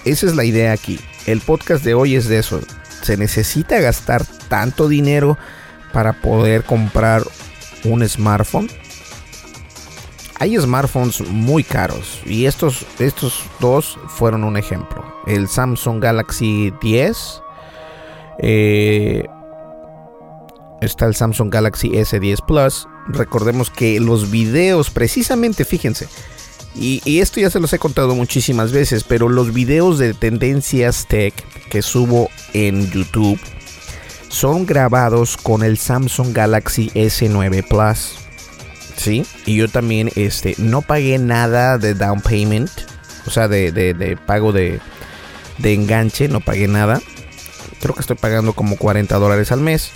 Esa 0.05 0.27
es 0.27 0.35
la 0.35 0.45
idea 0.45 0.73
aquí. 0.73 0.99
El 1.27 1.41
podcast 1.41 1.85
de 1.85 1.95
hoy 1.95 2.17
es 2.17 2.29
de 2.29 2.39
eso. 2.39 2.61
¿Se 3.03 3.17
necesita 3.17 3.81
gastar 3.81 4.25
tanto 4.49 4.89
dinero 4.89 5.39
para 5.93 6.13
poder 6.13 6.65
comprar 6.65 7.23
un 7.85 8.07
smartphone? 8.07 8.69
Hay 10.39 10.59
smartphones 10.59 11.21
muy 11.23 11.63
caros 11.65 12.21
y 12.27 12.47
estos, 12.47 12.85
estos 12.99 13.45
dos 13.61 13.99
fueron 14.09 14.45
un 14.45 14.57
ejemplo. 14.57 15.05
El 15.27 15.49
Samsung 15.49 16.03
Galaxy 16.03 16.73
10 16.83 17.43
eh, 18.41 19.25
está 20.81 21.07
el 21.07 21.15
Samsung 21.15 21.51
Galaxy 21.51 21.91
S10 21.91 22.45
Plus. 22.45 22.89
Recordemos 23.07 23.71
que 23.71 24.01
los 24.01 24.31
videos, 24.31 24.91
precisamente, 24.91 25.65
fíjense, 25.65 26.09
y, 26.75 27.21
esto 27.21 27.41
ya 27.41 27.51
se 27.51 27.61
los 27.61 27.73
he 27.73 27.79
contado 27.79 28.15
muchísimas 28.15 28.73
veces, 28.73 29.05
pero 29.05 29.29
los 29.29 29.53
videos 29.53 29.99
de 29.99 30.15
tendencias 30.15 31.07
tech 31.09 31.35
que 31.69 31.83
subo 31.83 32.31
en 32.53 32.91
YouTube 32.91 33.39
son 34.29 34.67
grabados 34.67 35.37
con 35.37 35.63
el 35.63 35.79
Samsung 35.79 36.33
Galaxy 36.33 36.91
S9 36.95 37.67
Plus. 37.69 38.19
¿Sí? 38.97 39.27
Y 39.45 39.57
yo 39.57 39.69
también 39.69 40.11
este, 40.15 40.55
no 40.59 40.81
pagué 40.81 41.19
nada 41.19 41.79
de 41.79 41.95
down 41.95 42.21
payment, 42.21 42.71
o 43.27 43.31
sea, 43.31 43.49
de, 43.49 43.73
de 43.73 44.17
pago 44.17 44.53
de, 44.53 44.81
de 45.59 45.75
enganche, 45.75 46.29
no 46.29 46.41
pagué 46.41 46.69
nada 46.69 47.01
creo 47.85 47.95
que 47.95 48.01
estoy 48.01 48.17
pagando 48.17 48.55
como 48.55 48.77
40 48.77 49.15
dólares 49.17 49.53
al 49.53 49.61
mes. 49.61 49.91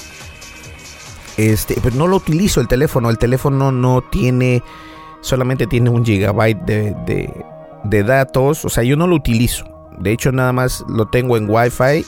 Este, 1.38 1.80
pues 1.80 1.94
no 1.94 2.06
lo 2.06 2.16
utilizo 2.16 2.60
el 2.60 2.68
teléfono. 2.68 3.08
El 3.08 3.16
teléfono 3.16 3.72
no 3.72 4.02
tiene, 4.02 4.62
solamente 5.20 5.66
tiene 5.66 5.90
un 5.90 6.04
gigabyte 6.04 6.60
de, 6.64 7.30
de, 7.84 8.02
datos. 8.02 8.64
O 8.64 8.68
sea, 8.68 8.84
yo 8.84 8.96
no 8.96 9.06
lo 9.06 9.16
utilizo. 9.16 9.64
De 9.98 10.12
hecho, 10.12 10.32
nada 10.32 10.52
más 10.52 10.84
lo 10.88 11.06
tengo 11.06 11.36
en 11.36 11.48
Wi-Fi 11.48 12.04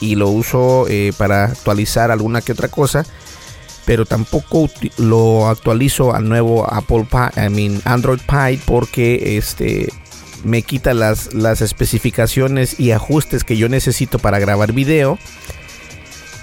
y 0.00 0.14
lo 0.14 0.28
uso 0.28 0.86
eh, 0.88 1.12
para 1.16 1.44
actualizar 1.44 2.10
alguna 2.10 2.40
que 2.40 2.52
otra 2.52 2.68
cosa. 2.68 3.04
Pero 3.86 4.04
tampoco 4.04 4.68
lo 4.98 5.48
actualizo 5.48 6.14
al 6.14 6.28
nuevo 6.28 6.70
Apple 6.70 7.06
Pie, 7.10 7.46
I 7.46 7.48
mean 7.48 7.80
Android 7.84 8.20
Pie, 8.28 8.60
porque 8.66 9.38
este 9.38 9.88
me 10.44 10.62
quita 10.62 10.94
las, 10.94 11.32
las 11.34 11.62
especificaciones 11.62 12.78
y 12.78 12.92
ajustes 12.92 13.44
que 13.44 13.56
yo 13.56 13.68
necesito 13.68 14.18
para 14.18 14.38
grabar 14.38 14.72
video. 14.72 15.18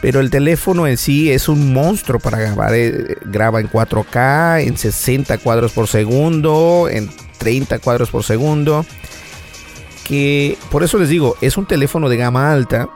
Pero 0.05 0.19
el 0.19 0.29
teléfono 0.29 0.85
en 0.85 0.97
sí 0.97 1.31
es 1.31 1.49
un 1.49 1.73
monstruo 1.73 2.19
para 2.19 2.37
grabar. 2.37 2.75
Eh, 2.75 3.17
graba 3.25 3.59
en 3.59 3.67
4K, 3.67 4.61
en 4.61 4.77
60 4.77 5.39
cuadros 5.39 5.71
por 5.71 5.87
segundo, 5.87 6.87
en 6.91 7.09
30 7.39 7.79
cuadros 7.79 8.11
por 8.11 8.23
segundo. 8.23 8.85
Que 10.03 10.59
por 10.69 10.83
eso 10.83 10.99
les 10.99 11.09
digo, 11.09 11.35
es 11.41 11.57
un 11.57 11.65
teléfono 11.65 12.07
de 12.07 12.17
gama 12.17 12.51
alta. 12.51 12.87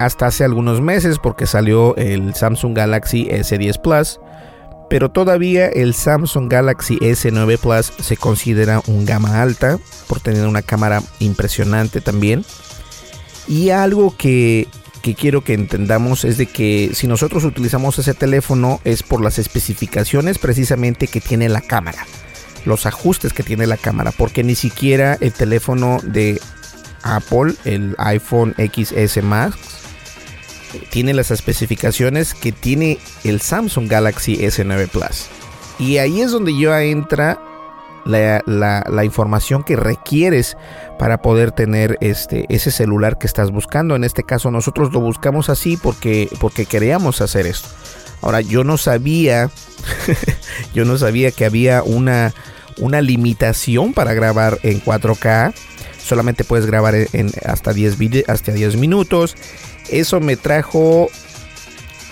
Hasta 0.00 0.26
hace 0.26 0.42
algunos 0.42 0.80
meses 0.80 1.20
porque 1.20 1.46
salió 1.46 1.94
el 1.94 2.34
Samsung 2.34 2.76
Galaxy 2.76 3.28
S10 3.28 3.80
Plus. 3.80 4.18
Pero 4.90 5.12
todavía 5.12 5.68
el 5.68 5.94
Samsung 5.94 6.50
Galaxy 6.50 6.98
S9 6.98 7.56
Plus 7.58 7.92
se 8.04 8.16
considera 8.16 8.82
un 8.88 9.06
gama 9.06 9.42
alta 9.42 9.78
por 10.08 10.18
tener 10.18 10.48
una 10.48 10.62
cámara 10.62 11.04
impresionante 11.20 12.00
también. 12.00 12.44
Y 13.46 13.70
algo 13.70 14.16
que 14.16 14.66
que 15.02 15.14
quiero 15.14 15.42
que 15.42 15.54
entendamos 15.54 16.24
es 16.24 16.38
de 16.38 16.46
que 16.46 16.90
si 16.94 17.06
nosotros 17.06 17.44
utilizamos 17.44 17.98
ese 17.98 18.14
teléfono 18.14 18.80
es 18.84 19.02
por 19.02 19.22
las 19.22 19.38
especificaciones 19.38 20.38
precisamente 20.38 21.08
que 21.08 21.20
tiene 21.20 21.48
la 21.48 21.60
cámara, 21.60 22.06
los 22.64 22.86
ajustes 22.86 23.32
que 23.32 23.42
tiene 23.42 23.66
la 23.66 23.76
cámara, 23.76 24.12
porque 24.12 24.44
ni 24.44 24.54
siquiera 24.54 25.18
el 25.20 25.32
teléfono 25.32 25.98
de 26.02 26.40
Apple, 27.02 27.54
el 27.64 27.94
iPhone 27.98 28.54
XS 28.56 29.22
Max, 29.22 29.56
tiene 30.90 31.12
las 31.12 31.30
especificaciones 31.30 32.32
que 32.32 32.52
tiene 32.52 32.98
el 33.24 33.40
Samsung 33.40 33.88
Galaxy 33.88 34.36
S9 34.38 34.88
Plus. 34.88 35.26
Y 35.78 35.98
ahí 35.98 36.20
es 36.20 36.30
donde 36.30 36.56
yo 36.56 36.76
entra 36.78 37.38
la, 38.04 39.04
información 39.04 39.62
que 39.62 39.76
requieres 39.76 40.56
para 40.98 41.22
poder 41.22 41.52
tener 41.52 41.98
este, 42.00 42.46
ese 42.48 42.70
celular 42.70 43.18
que 43.18 43.26
estás 43.26 43.50
buscando. 43.50 43.96
En 43.96 44.04
este 44.04 44.24
caso 44.24 44.50
nosotros 44.50 44.92
lo 44.92 45.00
buscamos 45.00 45.48
así 45.48 45.76
porque, 45.76 46.28
porque 46.40 46.66
queríamos 46.66 47.20
hacer 47.20 47.46
esto. 47.46 47.68
Ahora 48.20 48.40
yo 48.40 48.64
no 48.64 48.76
sabía, 48.76 49.50
yo 50.74 50.84
no 50.84 50.96
sabía 50.98 51.32
que 51.32 51.44
había 51.44 51.82
una, 51.82 52.32
una 52.78 53.00
limitación 53.00 53.92
para 53.92 54.14
grabar 54.14 54.58
en 54.62 54.80
4K. 54.82 55.54
Solamente 55.98 56.44
puedes 56.44 56.66
grabar 56.66 56.94
en, 56.94 57.30
hasta, 57.44 57.72
10 57.72 57.96
hasta 58.28 58.52
10 58.52 58.76
minutos. 58.76 59.36
Eso 59.90 60.20
me 60.20 60.36
trajo 60.36 61.08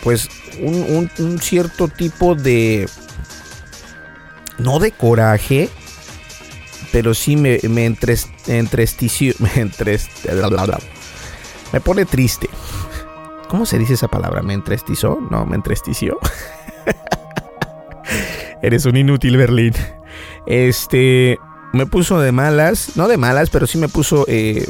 pues 0.03 0.29
un, 0.61 1.11
un 1.19 1.39
cierto 1.39 1.89
tipo 1.89 2.35
de 2.35 2.89
no 4.61 4.79
de 4.79 4.93
coraje, 4.93 5.69
pero 6.93 7.15
sí 7.15 7.37
me, 7.37 7.59
me 7.69 7.85
entrestició, 7.87 9.35
me 9.39 9.69
me 11.73 11.81
pone 11.81 12.05
triste. 12.05 12.49
¿Cómo 13.49 13.67
se 13.67 13.79
dice 13.79 13.95
esa 13.95 14.09
palabra? 14.09 14.43
¿Me 14.43 14.55
entrestizó? 14.55 15.19
No, 15.31 15.45
me 15.45 15.57
entrestició. 15.57 16.19
Eres 18.63 18.85
un 18.85 18.97
inútil, 18.97 19.37
Berlín. 19.37 19.75
Este, 20.47 21.39
me 21.73 21.87
puso 21.87 22.21
de 22.21 22.33
malas, 22.33 22.97
no 22.97 23.09
de 23.09 23.17
malas, 23.17 23.51
pero 23.51 23.67
sí 23.67 23.79
me 23.79 23.89
puso, 23.89 24.25
eh, 24.29 24.69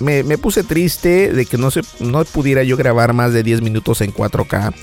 me, 0.00 0.22
me, 0.22 0.38
puse 0.38 0.62
triste 0.62 1.32
de 1.32 1.46
que 1.46 1.58
no, 1.58 1.70
se, 1.70 1.82
no 2.00 2.24
pudiera 2.24 2.62
yo 2.62 2.76
grabar 2.76 3.12
más 3.12 3.32
de 3.32 3.42
10 3.42 3.62
minutos 3.62 4.00
en 4.00 4.12
4K. 4.12 4.74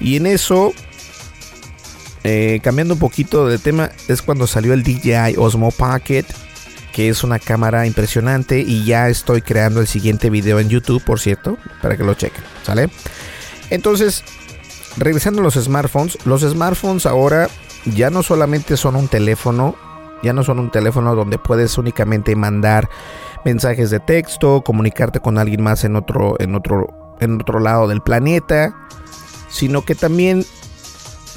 Y 0.00 0.16
en 0.16 0.26
eso 0.26 0.72
eh, 2.24 2.60
cambiando 2.62 2.94
un 2.94 3.00
poquito 3.00 3.46
de 3.46 3.58
tema, 3.58 3.90
es 4.08 4.22
cuando 4.22 4.46
salió 4.46 4.72
el 4.72 4.82
DJI 4.82 5.36
Osmo 5.36 5.70
Pocket, 5.70 6.24
que 6.92 7.08
es 7.08 7.22
una 7.22 7.38
cámara 7.38 7.86
impresionante 7.86 8.60
y 8.60 8.84
ya 8.84 9.08
estoy 9.08 9.42
creando 9.42 9.80
el 9.80 9.86
siguiente 9.86 10.30
video 10.30 10.58
en 10.58 10.68
YouTube, 10.68 11.02
por 11.02 11.20
cierto, 11.20 11.56
para 11.80 11.96
que 11.96 12.04
lo 12.04 12.14
chequen, 12.14 12.42
¿sale? 12.64 12.90
Entonces, 13.70 14.24
regresando 14.96 15.40
a 15.40 15.44
los 15.44 15.54
smartphones, 15.54 16.18
los 16.26 16.42
smartphones 16.42 17.06
ahora 17.06 17.48
ya 17.84 18.10
no 18.10 18.22
solamente 18.22 18.76
son 18.76 18.96
un 18.96 19.08
teléfono, 19.08 19.76
ya 20.22 20.32
no 20.32 20.42
son 20.42 20.58
un 20.58 20.70
teléfono 20.70 21.14
donde 21.14 21.38
puedes 21.38 21.78
únicamente 21.78 22.34
mandar 22.34 22.88
mensajes 23.44 23.90
de 23.90 24.00
texto, 24.00 24.62
comunicarte 24.62 25.20
con 25.20 25.38
alguien 25.38 25.62
más 25.62 25.84
en 25.84 25.96
otro 25.96 26.36
en 26.40 26.54
otro 26.54 27.16
en 27.20 27.40
otro 27.40 27.60
lado 27.60 27.88
del 27.88 28.00
planeta, 28.00 28.74
sino 29.48 29.82
que 29.82 29.94
también 29.94 30.44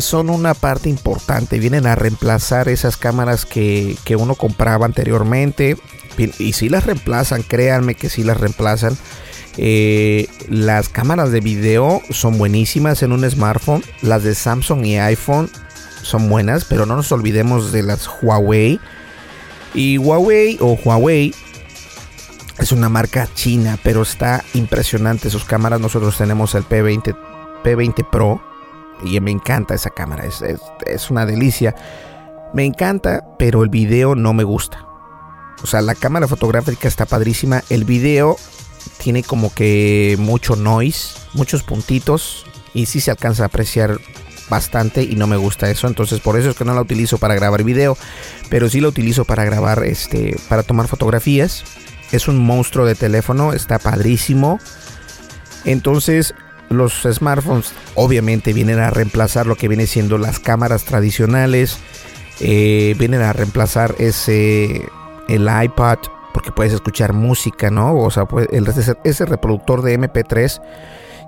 son 0.01 0.29
una 0.29 0.53
parte 0.53 0.89
importante, 0.89 1.59
vienen 1.59 1.87
a 1.87 1.95
reemplazar 1.95 2.69
esas 2.69 2.97
cámaras 2.97 3.45
que, 3.45 3.97
uno 4.17 4.35
compraba 4.35 4.85
anteriormente. 4.85 5.77
Y 6.37 6.53
si 6.53 6.69
las 6.69 6.85
reemplazan, 6.85 7.43
créanme 7.43 7.95
que 7.95 8.09
si 8.09 8.23
las 8.23 8.39
reemplazan. 8.39 8.97
Eh, 9.57 10.27
las 10.47 10.87
cámaras 10.87 11.31
de 11.31 11.41
video 11.41 12.01
son 12.09 12.37
buenísimas 12.37 13.01
en 13.03 13.11
un 13.11 13.29
smartphone. 13.29 13.83
Las 14.01 14.23
de 14.23 14.35
Samsung 14.35 14.85
y 14.85 14.97
iPhone 14.97 15.49
son 16.03 16.29
buenas, 16.29 16.65
pero 16.65 16.85
no 16.85 16.95
nos 16.95 17.11
olvidemos 17.11 17.71
de 17.71 17.83
las 17.83 18.09
Huawei. 18.21 18.79
Y 19.73 19.97
Huawei 19.97 20.57
o 20.59 20.73
Huawei 20.73 21.33
es 22.59 22.71
una 22.71 22.89
marca 22.89 23.27
china, 23.33 23.79
pero 23.83 24.01
está 24.01 24.43
impresionante 24.53 25.29
sus 25.29 25.45
cámaras. 25.45 25.79
Nosotros 25.79 26.17
tenemos 26.17 26.55
el 26.55 26.63
P20, 26.63 27.15
P20 27.63 28.09
Pro 28.09 28.50
y 29.03 29.19
me 29.19 29.31
encanta 29.31 29.75
esa 29.75 29.89
cámara, 29.89 30.25
es, 30.25 30.43
es, 30.85 31.11
una 31.11 31.25
delicia. 31.25 31.75
Me 32.53 32.65
encanta, 32.65 33.25
pero 33.37 33.63
el 33.63 33.69
video 33.69 34.15
no 34.15 34.33
me 34.33 34.43
gusta. 34.43 34.85
O 35.63 35.67
sea, 35.67 35.81
la 35.81 35.95
cámara 35.95 36.27
fotográfica 36.27 36.87
está 36.87 37.05
padrísima. 37.05 37.63
El 37.69 37.85
video 37.85 38.35
tiene 38.97 39.23
como 39.23 39.53
que 39.53 40.15
mucho 40.19 40.55
noise, 40.55 41.19
muchos 41.33 41.63
puntitos. 41.63 42.45
Y 42.73 42.85
sí 42.85 43.01
se 43.01 43.11
alcanza 43.11 43.43
a 43.43 43.47
apreciar 43.47 43.99
bastante 44.49 45.03
y 45.03 45.15
no 45.15 45.27
me 45.27 45.37
gusta 45.37 45.69
eso. 45.69 45.87
Entonces 45.87 46.19
por 46.19 46.37
eso 46.37 46.49
es 46.49 46.55
que 46.55 46.65
no 46.65 46.73
la 46.73 46.81
utilizo 46.81 47.17
para 47.17 47.35
grabar 47.35 47.63
video. 47.63 47.97
Pero 48.49 48.69
sí 48.69 48.81
la 48.81 48.89
utilizo 48.89 49.25
para 49.25 49.45
grabar, 49.45 49.83
este, 49.83 50.37
para 50.49 50.63
tomar 50.63 50.87
fotografías. 50.87 51.63
Es 52.11 52.27
un 52.27 52.37
monstruo 52.37 52.85
de 52.85 52.95
teléfono, 52.95 53.53
está 53.53 53.79
padrísimo. 53.79 54.59
Entonces 55.63 56.33
los 56.71 57.03
smartphones 57.03 57.73
obviamente 57.95 58.53
vienen 58.53 58.79
a 58.79 58.89
reemplazar 58.89 59.45
lo 59.45 59.55
que 59.55 59.67
viene 59.67 59.87
siendo 59.87 60.17
las 60.17 60.39
cámaras 60.39 60.83
tradicionales. 60.83 61.77
Eh, 62.39 62.95
vienen 62.97 63.21
a 63.21 63.33
reemplazar 63.33 63.95
ese 63.99 64.89
el 65.27 65.47
iPad 65.63 65.99
porque 66.33 66.51
puedes 66.51 66.73
escuchar 66.73 67.13
música, 67.13 67.69
¿no? 67.69 67.95
O 67.97 68.09
sea, 68.09 68.25
pues, 68.25 68.47
ese, 69.03 69.25
reproductor 69.25 69.81
de 69.81 69.99
MP3 69.99 70.61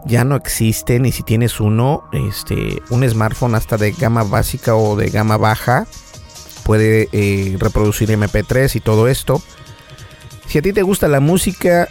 ya 0.06 0.24
no 0.24 0.36
existe 0.36 1.00
ni 1.00 1.12
si 1.12 1.24
tienes 1.24 1.60
uno, 1.60 2.04
este, 2.14 2.82
un 2.90 3.08
smartphone 3.08 3.56
hasta 3.56 3.78
de 3.78 3.92
gama 3.92 4.24
básica 4.24 4.76
o 4.76 4.96
de 4.96 5.10
gama 5.10 5.38
baja 5.38 5.86
puede 6.64 7.10
eh, 7.12 7.58
reproducir 7.60 8.10
MP3 8.10 8.76
y 8.76 8.80
todo 8.80 9.08
esto. 9.08 9.42
Si 10.48 10.58
a 10.58 10.62
ti 10.62 10.74
te 10.74 10.82
gusta 10.82 11.08
la 11.08 11.20
música, 11.20 11.90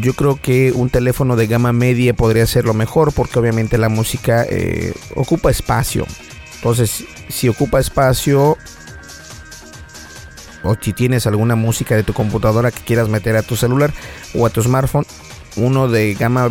yo 0.00 0.14
creo 0.14 0.36
que 0.40 0.72
un 0.72 0.90
teléfono 0.90 1.36
de 1.36 1.46
gama 1.46 1.72
media 1.72 2.14
podría 2.14 2.46
ser 2.46 2.64
lo 2.64 2.74
mejor 2.74 3.12
porque 3.12 3.38
obviamente 3.38 3.78
la 3.78 3.88
música 3.88 4.44
eh, 4.48 4.94
ocupa 5.14 5.50
espacio. 5.50 6.06
Entonces, 6.56 7.04
si 7.28 7.48
ocupa 7.48 7.80
espacio 7.80 8.56
o 10.62 10.74
si 10.80 10.92
tienes 10.92 11.26
alguna 11.26 11.56
música 11.56 11.94
de 11.94 12.02
tu 12.02 12.14
computadora 12.14 12.70
que 12.70 12.80
quieras 12.80 13.08
meter 13.08 13.36
a 13.36 13.42
tu 13.42 13.56
celular 13.56 13.92
o 14.34 14.46
a 14.46 14.50
tu 14.50 14.62
smartphone, 14.62 15.06
uno 15.56 15.88
de 15.88 16.14
gama 16.14 16.48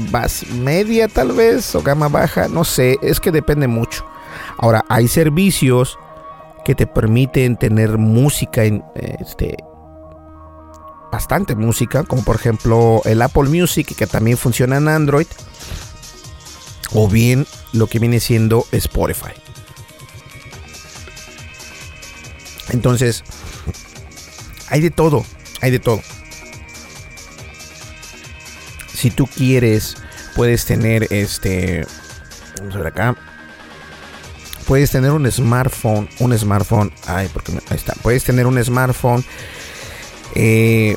media 0.56 1.08
tal 1.08 1.32
vez 1.34 1.74
o 1.76 1.82
gama 1.82 2.08
baja, 2.08 2.48
no 2.48 2.64
sé, 2.64 2.98
es 3.02 3.20
que 3.20 3.32
depende 3.32 3.68
mucho. 3.68 4.06
Ahora, 4.58 4.86
hay 4.88 5.08
servicios 5.08 5.98
que 6.64 6.76
te 6.76 6.88
permiten 6.88 7.58
tener 7.58 7.98
música 7.98 8.64
en, 8.64 8.84
este, 9.20 9.58
bastante 11.14 11.54
música, 11.54 12.02
como 12.06 12.24
por 12.24 12.38
ejemplo 12.38 13.04
el 13.06 13.22
Apple 13.22 13.44
Music, 13.44 13.96
que 13.96 14.08
también 14.08 14.36
funciona 14.36 14.78
en 14.78 14.88
Android, 14.88 15.28
o 16.92 17.08
bien 17.08 17.46
lo 17.72 17.86
que 17.86 18.00
viene 18.00 18.20
siendo 18.20 18.66
Spotify. 18.72 19.34
Entonces, 22.70 23.24
hay 24.70 24.82
de 24.82 24.90
todo, 24.90 25.24
hay 25.62 25.70
de 25.70 25.78
todo. 25.78 26.02
Si 28.92 29.12
tú 29.12 29.28
quieres, 29.28 29.98
puedes 30.36 30.66
tener 30.66 31.06
este. 31.12 31.86
Vamos 32.58 32.74
a 32.74 32.78
ver 32.80 32.88
acá. 32.88 33.16
Puedes 34.66 34.90
tener 34.90 35.12
un 35.12 35.32
smartphone. 35.32 36.10
Un 36.20 36.36
smartphone. 36.36 36.92
Ay, 37.06 37.30
porque 37.32 37.52
ahí 37.52 37.78
está. 37.78 37.94
Puedes 38.02 38.24
tener 38.24 38.48
un 38.48 38.64
smartphone 38.64 39.24
eh, 40.36 40.96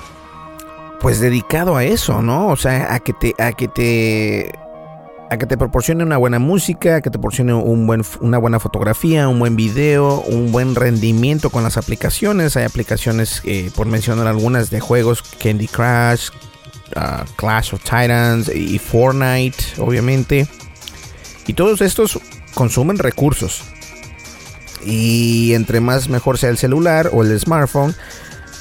pues 1.00 1.20
dedicado 1.20 1.76
a 1.76 1.84
eso, 1.84 2.22
¿no? 2.22 2.48
O 2.48 2.56
sea, 2.56 2.94
a 2.94 3.00
que 3.00 3.12
te, 3.12 3.34
a 3.38 3.52
que 3.52 3.68
te, 3.68 4.52
a 5.30 5.36
que 5.36 5.46
te 5.46 5.56
proporcione 5.56 6.04
una 6.04 6.16
buena 6.16 6.38
música, 6.38 6.96
a 6.96 7.00
que 7.00 7.10
te 7.10 7.18
proporcione 7.18 7.54
un 7.54 7.86
buen, 7.86 8.02
una 8.20 8.38
buena 8.38 8.60
fotografía, 8.60 9.28
un 9.28 9.38
buen 9.38 9.56
video, 9.56 10.20
un 10.22 10.52
buen 10.52 10.74
rendimiento 10.74 11.50
con 11.50 11.62
las 11.62 11.76
aplicaciones. 11.76 12.56
Hay 12.56 12.64
aplicaciones, 12.64 13.42
eh, 13.44 13.70
por 13.74 13.86
mencionar 13.86 14.26
algunas, 14.26 14.70
de 14.70 14.80
juegos 14.80 15.22
Candy 15.22 15.68
Crush, 15.68 16.30
uh, 16.96 17.24
Clash 17.36 17.74
of 17.74 17.82
Titans 17.82 18.48
y 18.48 18.78
Fortnite, 18.78 19.56
obviamente. 19.78 20.46
Y 21.46 21.52
todos 21.52 21.80
estos 21.80 22.18
consumen 22.54 22.98
recursos. 22.98 23.62
Y 24.84 25.52
entre 25.54 25.80
más 25.80 26.08
mejor 26.08 26.38
sea 26.38 26.50
el 26.50 26.58
celular 26.58 27.10
o 27.12 27.22
el 27.22 27.38
smartphone, 27.38 27.94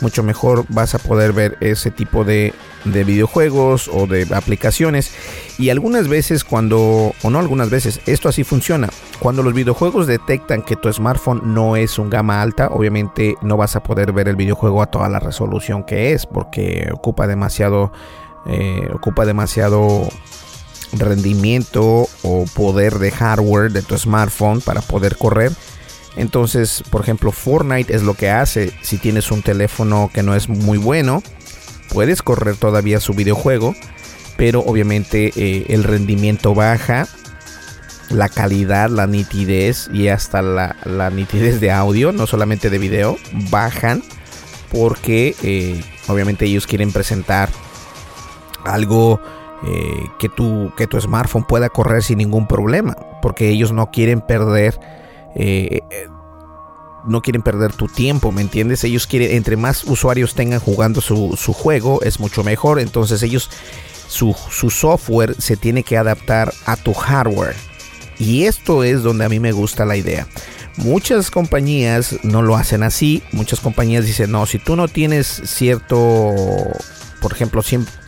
mucho 0.02 0.24
mejor 0.24 0.66
vas 0.70 0.96
a 0.96 1.00
poder 1.00 1.34
ver 1.34 1.58
ese 1.62 1.92
tipo 1.92 2.24
de, 2.24 2.54
videojuegos 2.86 3.88
o 3.88 4.08
de 4.08 4.28
aplicaciones. 4.36 5.12
Y 5.58 5.70
algunas 5.70 6.08
veces 6.08 6.44
cuando, 6.44 7.14
o 7.24 7.30
no 7.30 7.40
algunas 7.40 7.70
veces, 7.70 8.00
esto 8.06 8.30
así 8.30 8.44
funciona. 8.44 8.90
Cuando 9.20 9.42
los 9.42 9.54
videojuegos 9.54 10.08
detectan 10.08 10.62
que 10.62 10.76
tu 10.76 10.92
smartphone 10.92 11.42
no 11.54 11.76
es 11.76 11.98
un 11.98 12.10
gama 12.10 12.42
alta, 12.42 12.68
obviamente 12.68 13.36
no 13.42 13.58
vas 13.58 13.76
a 13.76 13.84
poder 13.84 14.12
ver 14.12 14.28
el 14.28 14.36
videojuego 14.36 14.82
a 14.82 14.88
toda 14.88 15.10
la 15.10 15.20
resolución 15.20 15.84
que 15.84 16.14
es, 16.14 16.26
porque 16.26 16.90
ocupa 16.94 17.26
demasiado, 17.26 17.92
eh, 18.46 18.88
ocupa 18.94 19.26
demasiado 19.26 20.08
rendimiento 20.94 22.08
o 22.24 22.46
poder 22.54 23.00
de 23.00 23.12
hardware 23.12 23.72
de 23.72 23.82
tu 23.82 23.98
smartphone 23.98 24.62
para 24.62 24.82
poder 24.82 25.18
correr. 25.18 25.52
Entonces, 26.16 26.84
por 26.90 27.02
ejemplo, 27.02 27.32
Fortnite 27.32 27.94
es 27.94 28.04
lo 28.04 28.14
que 28.14 28.30
hace. 28.30 28.72
Si 28.82 28.98
tienes 28.98 29.32
un 29.32 29.42
teléfono 29.42 30.10
que 30.14 30.24
no 30.24 30.36
es 30.36 30.48
muy 30.48 30.78
bueno, 30.78 31.22
puedes 31.90 32.22
correr 32.22 32.56
todavía 32.56 33.00
su 33.00 33.14
videojuego, 33.14 33.76
pero 34.38 34.62
obviamente 34.62 35.32
eh, 35.36 35.66
el 35.70 35.84
rendimiento 35.84 36.54
baja, 36.54 37.08
la 38.10 38.30
calidad, 38.30 38.90
la 38.90 39.08
nitidez 39.08 39.90
y 39.94 40.08
hasta 40.08 40.42
la, 40.42 41.10
nitidez 41.10 41.60
de 41.60 41.72
audio, 41.72 42.12
no 42.12 42.28
solamente 42.28 42.70
de 42.70 42.78
video, 42.78 43.18
bajan 43.50 44.04
porque 44.72 45.36
eh, 45.44 45.84
obviamente 46.08 46.46
ellos 46.46 46.68
quieren 46.68 46.92
presentar 46.92 47.50
algo 48.66 49.22
eh, 49.66 50.10
que, 50.20 50.28
tu, 50.30 50.72
que 50.76 50.88
tu 50.88 51.00
smartphone 51.00 51.46
pueda 51.46 51.70
correr 51.70 52.04
sin 52.04 52.18
ningún 52.18 52.48
problema, 52.48 52.96
porque 53.22 53.50
ellos 53.50 53.72
no 53.72 53.92
quieren 53.92 54.22
perder 54.22 54.80
eh, 55.36 55.82
no 57.06 57.22
quieren 57.22 57.42
perder 57.42 57.74
tu 57.74 57.88
tiempo, 57.88 58.32
¿me 58.32 58.42
entiendes? 58.42 58.84
Ellos 58.84 59.08
quieren, 59.08 59.32
entre 59.32 59.58
más 59.58 59.84
usuarios 59.84 60.34
tengan 60.34 60.60
jugando 60.60 61.02
su, 61.02 61.36
juego, 61.54 62.02
es 62.02 62.20
mucho 62.20 62.44
mejor. 62.44 62.80
Entonces 62.80 63.22
ellos, 63.24 63.50
su, 64.08 64.36
su, 64.50 64.70
software 64.70 65.36
se 65.40 65.58
tiene 65.58 65.84
que 65.84 65.98
adaptar 65.98 66.54
a 66.66 66.76
tu 66.76 66.94
hardware. 66.94 67.56
Y 68.18 68.46
esto 68.46 68.84
es 68.84 69.04
donde 69.04 69.26
a 69.26 69.30
mí 69.30 69.40
me 69.40 69.52
gusta 69.52 69.86
la 69.86 69.98
idea. 69.98 70.28
Muchas 70.78 71.32
compañías 71.32 72.18
no 72.24 72.42
lo 72.42 72.56
hacen 72.56 72.84
así. 72.84 73.24
Muchas 73.32 73.60
compañías 73.60 74.06
dicen, 74.06 74.32
no, 74.32 74.46
si 74.46 74.60
tú 74.60 74.76
no 74.76 74.88
tienes 74.88 75.28
cierto, 75.46 76.34
por 77.22 77.32
ejemplo, 77.32 77.62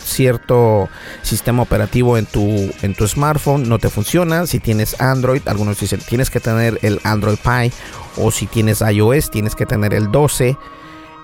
cierto 0.08 0.90
sistema 1.22 1.62
operativo 1.64 2.18
en 2.18 2.26
tu, 2.26 2.72
en 2.82 2.96
tu 2.96 3.08
smartphone 3.08 3.68
no 3.68 3.80
te 3.80 3.90
funciona. 3.90 4.48
Si 4.48 4.60
tienes 4.60 5.00
Android, 5.00 5.42
algunos 5.46 5.80
dicen 5.80 6.00
tienes 6.08 6.30
que 6.30 6.40
tener 6.40 6.80
el 6.82 7.00
Android 7.04 7.38
Pie 7.38 7.72
o 8.18 8.32
si 8.32 8.48
tienes 8.48 8.82
iOS 8.82 9.30
tienes 9.30 9.56
que 9.56 9.66
tener 9.66 9.94
el 9.94 10.12
12. 10.12 10.58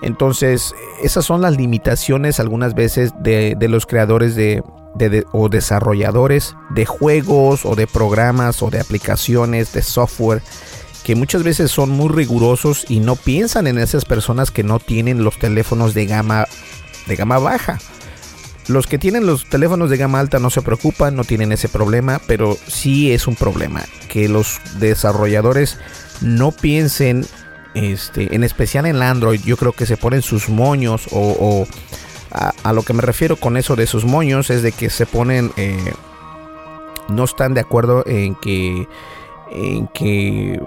Entonces, 0.02 0.74
esas 1.02 1.24
son 1.24 1.40
las 1.40 1.56
limitaciones 1.56 2.38
algunas 2.38 2.74
veces 2.74 3.12
de, 3.20 3.56
los 3.68 3.86
creadores 3.86 4.34
de, 4.34 4.62
o 5.32 5.48
desarrolladores 5.48 6.54
de 6.70 6.84
juegos 6.84 7.64
o 7.64 7.74
de 7.74 7.86
programas 7.86 8.62
o 8.62 8.70
de 8.70 8.80
aplicaciones 8.80 9.72
de 9.72 9.82
software 9.82 10.42
que 11.04 11.14
muchas 11.14 11.42
veces 11.42 11.70
son 11.70 11.90
muy 11.90 12.08
rigurosos 12.08 12.86
y 12.88 13.00
no 13.00 13.16
piensan 13.16 13.66
en 13.66 13.78
esas 13.78 14.04
personas 14.04 14.50
que 14.50 14.62
no 14.62 14.78
tienen 14.78 15.22
los 15.22 15.38
teléfonos 15.38 15.94
de 15.94 16.06
gama 16.06 16.46
de 17.06 17.16
gama 17.16 17.38
baja. 17.38 17.78
Los 18.66 18.86
que 18.86 18.98
tienen 18.98 19.26
los 19.26 19.44
teléfonos 19.44 19.90
de 19.90 19.98
gama 19.98 20.20
alta 20.20 20.38
no 20.38 20.48
se 20.48 20.62
preocupan, 20.62 21.14
no 21.16 21.24
tienen 21.24 21.52
ese 21.52 21.68
problema, 21.68 22.20
pero 22.26 22.56
sí 22.66 23.12
es 23.12 23.26
un 23.26 23.36
problema 23.36 23.82
que 24.08 24.28
los 24.28 24.58
desarrolladores 24.78 25.78
no 26.22 26.50
piensen, 26.50 27.26
este, 27.74 28.34
en 28.34 28.42
especial 28.42 28.86
en 28.86 29.02
Android, 29.02 29.40
yo 29.44 29.58
creo 29.58 29.72
que 29.72 29.84
se 29.84 29.98
ponen 29.98 30.22
sus 30.22 30.48
moños 30.48 31.08
o, 31.12 31.66
a, 32.30 32.72
lo 32.72 32.82
que 32.82 32.94
me 32.94 33.02
refiero 33.02 33.36
con 33.36 33.58
eso 33.58 33.76
de 33.76 33.86
sus 33.86 34.06
moños 34.06 34.48
es 34.48 34.62
de 34.62 34.72
que 34.72 34.88
se 34.88 35.04
ponen, 35.04 35.52
eh, 35.56 35.92
no 37.08 37.24
están 37.24 37.52
de 37.52 37.60
acuerdo 37.60 38.02
en 38.06 38.34
que, 38.34 38.88
en 39.50 39.88
que 39.88 40.58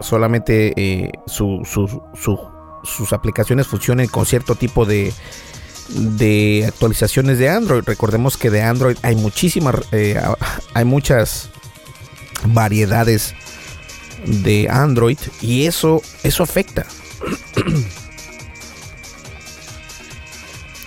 solamente 0.00 0.74
eh, 0.76 1.12
sus 1.26 3.12
aplicaciones 3.12 3.66
funcionen 3.66 4.08
con 4.08 4.26
cierto 4.26 4.54
tipo 4.54 4.84
de 4.84 5.14
de 5.88 6.64
actualizaciones 6.66 7.38
de 7.38 7.48
Android. 7.48 7.82
Recordemos 7.84 8.36
que 8.36 8.50
de 8.50 8.62
Android 8.62 8.96
hay 9.02 9.16
muchísimas, 9.16 9.76
eh, 9.92 10.20
hay 10.74 10.84
muchas 10.84 11.50
variedades 12.44 13.34
de 14.24 14.68
Android 14.70 15.18
y 15.40 15.66
eso, 15.66 16.02
eso 16.22 16.42
afecta. 16.42 16.86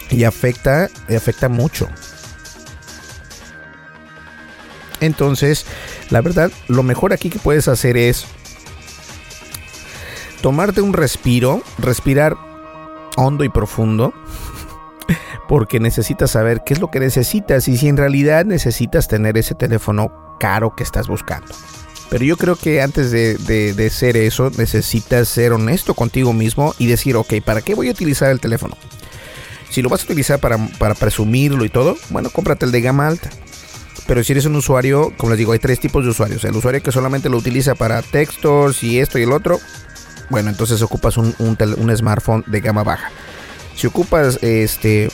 y 0.09 0.23
afecta, 0.23 0.89
y 1.07 1.15
afecta 1.15 1.49
mucho. 1.49 1.87
Entonces, 5.01 5.65
la 6.09 6.21
verdad, 6.21 6.51
lo 6.67 6.83
mejor 6.83 7.13
aquí 7.13 7.29
que 7.29 7.39
puedes 7.39 7.67
hacer 7.67 7.95
es 7.95 8.25
tomarte 10.41 10.81
un 10.81 10.93
respiro, 10.93 11.63
respirar 11.77 12.35
hondo 13.15 13.43
y 13.43 13.49
profundo 13.49 14.13
porque 15.47 15.79
necesitas 15.79 16.31
saber 16.31 16.61
qué 16.65 16.73
es 16.73 16.79
lo 16.79 16.91
que 16.91 16.99
necesitas 16.99 17.67
y 17.67 17.77
si 17.77 17.87
en 17.87 17.97
realidad 17.97 18.45
necesitas 18.45 19.07
tener 19.07 19.37
ese 19.37 19.55
teléfono 19.55 20.11
caro 20.39 20.75
que 20.75 20.83
estás 20.83 21.07
buscando. 21.07 21.53
Pero 22.09 22.25
yo 22.25 22.37
creo 22.37 22.55
que 22.55 22.81
antes 22.81 23.11
de, 23.11 23.35
de, 23.37 23.89
ser 23.91 24.17
eso, 24.17 24.49
necesitas 24.57 25.27
ser 25.27 25.53
honesto 25.53 25.93
contigo 25.93 26.33
mismo 26.33 26.73
y 26.79 26.87
decir, 26.87 27.15
ok, 27.15 27.35
¿para 27.45 27.61
qué 27.61 27.75
voy 27.75 27.87
a 27.87 27.91
utilizar 27.91 28.31
el 28.31 28.39
teléfono? 28.39 28.75
Si 29.69 29.83
lo 29.83 29.89
vas 29.89 30.01
a 30.01 30.05
utilizar 30.05 30.39
para, 30.39 30.57
para 30.79 30.95
presumirlo 30.95 31.65
y 31.65 31.69
todo, 31.69 31.95
bueno, 32.09 32.31
cómprate 32.31 32.65
el 32.65 32.71
de 32.71 32.81
gama 32.81 33.07
alta. 33.07 33.29
Pero 34.07 34.23
si 34.23 34.31
eres 34.31 34.45
un 34.45 34.55
usuario, 34.55 35.13
como 35.17 35.29
les 35.29 35.37
digo, 35.37 35.51
hay 35.51 35.59
tres 35.59 35.79
tipos 35.79 36.03
de 36.03 36.09
usuarios. 36.09 36.43
El 36.43 36.55
usuario 36.55 36.81
que 36.81 36.91
solamente 36.91 37.29
lo 37.29 37.37
utiliza 37.37 37.75
para 37.75 38.01
textos 38.01 38.83
y 38.83 38.99
esto 38.99 39.19
y 39.19 39.23
el 39.23 39.31
otro, 39.31 39.59
bueno, 40.31 40.49
entonces 40.49 40.81
ocupas 40.81 41.15
un, 41.17 41.35
un 41.37 41.95
smartphone 41.95 42.43
de 42.47 42.59
gama 42.59 42.83
baja. 42.83 43.11
Si 43.79 43.87
ocupas 43.87 44.39
este 44.43 45.09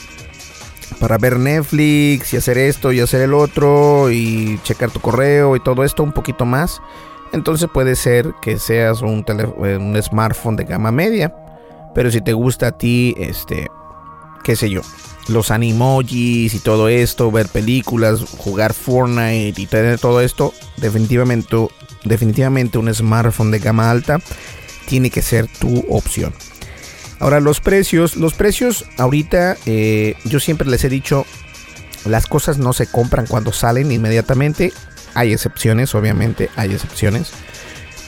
para 0.98 1.18
ver 1.18 1.38
Netflix 1.38 2.34
y 2.34 2.36
hacer 2.36 2.58
esto 2.58 2.90
y 2.90 2.98
hacer 2.98 3.20
el 3.20 3.32
otro 3.32 4.10
y 4.10 4.58
checar 4.64 4.90
tu 4.90 4.98
correo 4.98 5.54
y 5.54 5.60
todo 5.60 5.84
esto 5.84 6.02
un 6.02 6.10
poquito 6.10 6.44
más, 6.44 6.82
entonces 7.32 7.68
puede 7.72 7.94
ser 7.94 8.34
que 8.42 8.58
seas 8.58 9.02
un, 9.02 9.24
un 9.28 10.02
smartphone 10.02 10.56
de 10.56 10.64
gama 10.64 10.90
media. 10.90 11.32
Pero 11.94 12.10
si 12.10 12.20
te 12.20 12.32
gusta 12.32 12.66
a 12.66 12.72
ti, 12.72 13.14
este, 13.18 13.68
qué 14.42 14.56
sé 14.56 14.68
yo, 14.68 14.80
los 15.28 15.52
animojis 15.52 16.52
y 16.52 16.58
todo 16.58 16.88
esto, 16.88 17.30
ver 17.30 17.46
películas, 17.46 18.24
jugar 18.36 18.74
Fortnite 18.74 19.60
y 19.60 19.66
tener 19.66 20.00
todo 20.00 20.20
esto, 20.20 20.52
definitivamente, 20.78 21.68
definitivamente 22.02 22.78
un 22.78 22.92
smartphone 22.92 23.52
de 23.52 23.60
gama 23.60 23.92
alta 23.92 24.18
tiene 24.86 25.08
que 25.08 25.22
ser 25.22 25.46
tu 25.46 25.84
opción. 25.88 26.34
Ahora 27.18 27.40
los 27.40 27.60
precios, 27.60 28.16
los 28.16 28.34
precios 28.34 28.84
ahorita 28.98 29.56
eh, 29.66 30.16
yo 30.24 30.38
siempre 30.38 30.68
les 30.68 30.84
he 30.84 30.88
dicho, 30.88 31.24
las 32.04 32.26
cosas 32.26 32.58
no 32.58 32.72
se 32.72 32.86
compran 32.86 33.26
cuando 33.26 33.52
salen 33.52 33.90
inmediatamente. 33.90 34.72
Hay 35.14 35.32
excepciones, 35.32 35.94
obviamente 35.94 36.50
hay 36.56 36.72
excepciones. 36.72 37.32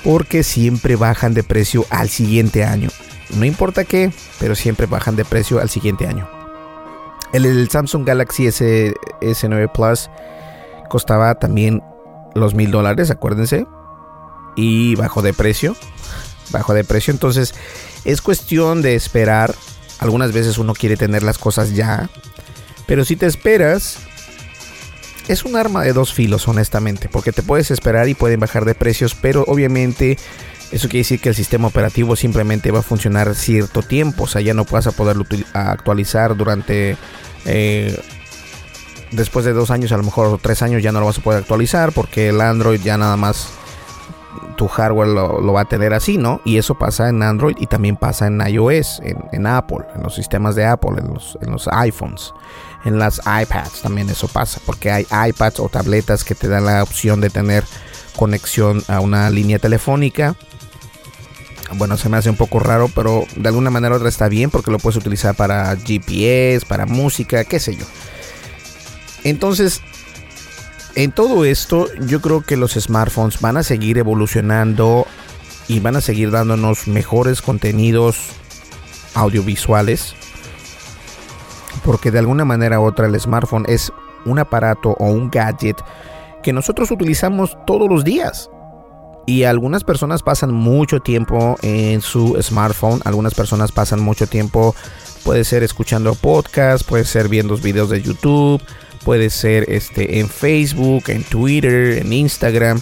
Porque 0.04 0.42
siempre 0.42 0.96
bajan 0.96 1.34
de 1.34 1.42
precio 1.42 1.86
al 1.90 2.08
siguiente 2.08 2.64
año. 2.64 2.88
No 3.36 3.44
importa 3.44 3.84
qué, 3.84 4.12
pero 4.38 4.54
siempre 4.54 4.86
bajan 4.86 5.16
de 5.16 5.24
precio 5.24 5.60
al 5.60 5.68
siguiente 5.68 6.06
año. 6.06 6.28
El, 7.32 7.68
Samsung 7.68 8.06
Galaxy 8.06 8.46
S, 8.46 8.94
S9 9.20 9.72
Plus 9.72 10.10
costaba 10.88 11.34
también 11.34 11.82
los 12.34 12.54
mil 12.54 12.70
dólares, 12.70 13.10
acuérdense. 13.10 13.66
Y 14.56 14.94
bajó 14.96 15.22
de 15.22 15.32
precio. 15.34 15.76
Bajó 16.50 16.74
de 16.74 16.84
precio. 16.84 17.12
Entonces 17.12 17.54
es 18.04 18.20
cuestión 18.22 18.82
de 18.82 18.94
esperar. 18.94 19.54
Algunas 19.98 20.32
veces 20.32 20.58
uno 20.58 20.74
quiere 20.74 20.96
tener 20.96 21.22
las 21.22 21.38
cosas 21.38 21.74
ya. 21.74 22.08
Pero 22.86 23.04
si 23.04 23.16
te 23.16 23.26
esperas, 23.26 23.98
es 25.28 25.44
un 25.44 25.56
arma 25.56 25.82
de 25.82 25.92
dos 25.92 26.12
filos, 26.12 26.48
honestamente. 26.48 27.08
Porque 27.08 27.32
te 27.32 27.42
puedes 27.42 27.70
esperar 27.70 28.08
y 28.08 28.14
pueden 28.14 28.40
bajar 28.40 28.64
de 28.64 28.74
precios. 28.74 29.14
Pero 29.14 29.44
obviamente 29.46 30.16
Eso 30.70 30.88
quiere 30.88 31.00
decir 31.00 31.20
que 31.20 31.30
el 31.30 31.34
sistema 31.34 31.68
operativo 31.68 32.14
simplemente 32.14 32.70
va 32.70 32.80
a 32.80 32.82
funcionar 32.82 33.34
cierto 33.34 33.82
tiempo, 33.82 34.24
o 34.24 34.26
sea, 34.26 34.42
ya 34.42 34.52
no 34.52 34.64
vas 34.64 34.86
a 34.86 34.92
poderlo 34.92 35.24
actualizar 35.54 36.36
durante... 36.36 36.96
Eh, 37.46 37.98
después 39.12 39.46
de 39.46 39.54
dos 39.54 39.70
años, 39.70 39.92
a 39.92 39.96
lo 39.96 40.02
mejor 40.02 40.38
tres 40.42 40.60
años 40.60 40.82
ya 40.82 40.92
no 40.92 41.00
lo 41.00 41.06
vas 41.06 41.18
a 41.18 41.22
poder 41.22 41.40
actualizar 41.40 41.92
porque 41.92 42.28
el 42.28 42.40
Android 42.42 42.80
ya 42.82 42.98
nada 42.98 43.16
más 43.16 43.48
tu 44.56 44.68
hardware 44.68 45.08
lo, 45.08 45.52
va 45.52 45.62
a 45.62 45.64
tener 45.64 45.94
así, 45.94 46.18
¿no? 46.18 46.40
Y 46.44 46.58
eso 46.58 46.76
pasa 46.76 47.08
en 47.08 47.22
Android 47.22 47.56
y 47.58 47.66
también 47.66 47.96
pasa 47.96 48.26
en 48.26 48.40
iOS, 48.40 49.00
en, 49.32 49.46
Apple, 49.46 49.84
en 49.94 50.02
los 50.02 50.14
sistemas 50.14 50.54
de 50.54 50.66
Apple, 50.66 50.92
en 50.98 51.14
los, 51.14 51.38
en 51.40 51.50
los 51.50 51.68
iPhones, 51.68 52.32
en 52.84 52.98
las 52.98 53.18
iPads 53.18 53.82
también 53.82 54.08
eso 54.10 54.28
pasa, 54.28 54.60
porque 54.64 54.90
hay 54.90 55.06
iPads 55.28 55.60
o 55.60 55.68
tabletas 55.68 56.24
que 56.24 56.34
te 56.34 56.48
dan 56.48 56.64
la 56.66 56.82
opción 56.82 57.20
de 57.20 57.30
tener 57.30 57.64
conexión 58.16 58.82
a 58.88 59.00
una 59.00 59.30
línea 59.30 59.58
telefónica. 59.58 60.34
Bueno, 61.74 61.96
se 61.96 62.08
me 62.08 62.16
hace 62.16 62.30
un 62.30 62.36
poco 62.36 62.60
raro, 62.60 62.90
pero 62.94 63.24
de 63.36 63.48
alguna 63.48 63.70
manera 63.70 63.94
otra 63.94 64.08
está 64.08 64.28
bien 64.28 64.50
porque 64.50 64.70
lo 64.70 64.78
puedes 64.78 64.96
utilizar 64.96 65.34
para 65.34 65.76
GPS, 65.76 66.64
para 66.66 66.86
música, 66.86 67.44
qué 67.44 67.60
sé 67.60 67.76
yo. 67.76 67.84
Entonces, 69.24 69.82
en 70.98 71.12
todo 71.12 71.44
esto, 71.44 71.86
yo 72.08 72.20
creo 72.20 72.42
que 72.42 72.56
los 72.56 72.72
smartphones 72.72 73.40
van 73.40 73.56
a 73.56 73.62
seguir 73.62 73.98
evolucionando 73.98 75.06
y 75.68 75.78
van 75.78 75.94
a 75.94 76.00
seguir 76.00 76.32
dándonos 76.32 76.88
mejores 76.88 77.40
contenidos 77.40 78.18
audiovisuales. 79.14 80.16
Porque 81.84 82.10
de 82.10 82.18
alguna 82.18 82.44
manera 82.44 82.80
u 82.80 82.84
otra 82.84 83.06
el 83.06 83.20
smartphone 83.20 83.64
es 83.68 83.92
un 84.24 84.40
aparato 84.40 84.96
o 84.98 85.04
un 85.06 85.30
gadget 85.30 85.76
que 86.42 86.52
nosotros 86.52 86.90
utilizamos 86.90 87.56
todos 87.64 87.88
los 87.88 88.02
días. 88.02 88.50
Y 89.24 89.44
algunas 89.44 89.84
personas 89.84 90.24
pasan 90.24 90.52
mucho 90.52 90.98
tiempo 90.98 91.56
en 91.62 92.00
su 92.00 92.36
smartphone, 92.42 93.02
algunas 93.04 93.34
personas 93.34 93.70
pasan 93.70 94.00
mucho 94.00 94.26
tiempo, 94.26 94.74
puede 95.22 95.44
ser 95.44 95.62
escuchando 95.62 96.16
podcast, 96.16 96.84
puede 96.84 97.04
ser 97.04 97.28
viendo 97.28 97.56
videos 97.56 97.88
de 97.88 98.02
YouTube, 98.02 98.60
puede 99.08 99.30
ser 99.30 99.64
este, 99.70 100.20
en 100.20 100.28
Facebook, 100.28 101.04
en 101.06 101.24
Twitter, 101.24 101.96
en 101.96 102.12
Instagram. 102.12 102.78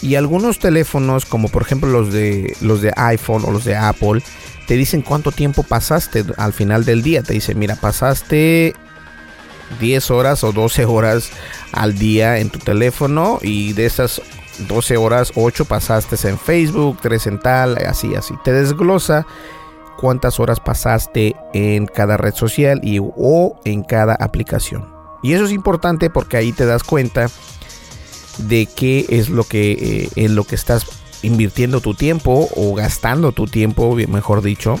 Y 0.00 0.14
algunos 0.14 0.60
teléfonos, 0.60 1.24
como 1.24 1.48
por 1.48 1.62
ejemplo 1.62 1.90
los 1.90 2.12
de, 2.12 2.56
los 2.60 2.80
de 2.80 2.92
iPhone 2.94 3.42
o 3.44 3.50
los 3.50 3.64
de 3.64 3.74
Apple, 3.74 4.22
te 4.68 4.76
dicen 4.76 5.02
cuánto 5.02 5.32
tiempo 5.32 5.64
pasaste 5.64 6.24
al 6.36 6.52
final 6.52 6.84
del 6.84 7.02
día. 7.02 7.24
Te 7.24 7.32
dicen, 7.32 7.58
mira, 7.58 7.74
pasaste 7.74 8.76
10 9.80 10.10
horas 10.12 10.44
o 10.44 10.52
12 10.52 10.84
horas 10.84 11.30
al 11.72 11.98
día 11.98 12.38
en 12.38 12.48
tu 12.48 12.60
teléfono 12.60 13.40
y 13.42 13.72
de 13.72 13.86
esas 13.86 14.22
12 14.68 14.96
horas, 14.96 15.32
8 15.34 15.64
pasaste 15.64 16.28
en 16.28 16.38
Facebook, 16.38 16.98
3 17.02 17.26
en 17.26 17.40
tal, 17.40 17.78
así, 17.78 18.14
así. 18.14 18.34
Te 18.44 18.52
desglosa 18.52 19.26
cuántas 19.98 20.38
horas 20.38 20.60
pasaste 20.60 21.34
en 21.52 21.86
cada 21.86 22.16
red 22.16 22.32
social 22.32 22.78
y 22.84 23.00
o 23.00 23.58
en 23.64 23.82
cada 23.82 24.14
aplicación. 24.14 25.01
Y 25.22 25.34
eso 25.34 25.44
es 25.44 25.52
importante 25.52 26.10
porque 26.10 26.36
ahí 26.36 26.52
te 26.52 26.66
das 26.66 26.82
cuenta 26.82 27.30
de 28.38 28.66
qué 28.66 29.06
es 29.08 29.28
lo 29.28 29.44
que 29.44 30.08
eh, 30.14 30.28
lo 30.28 30.44
que 30.44 30.54
estás 30.54 30.86
invirtiendo 31.22 31.80
tu 31.80 31.94
tiempo 31.94 32.48
o 32.56 32.74
gastando 32.74 33.32
tu 33.32 33.46
tiempo, 33.46 33.94
mejor 34.08 34.42
dicho. 34.42 34.78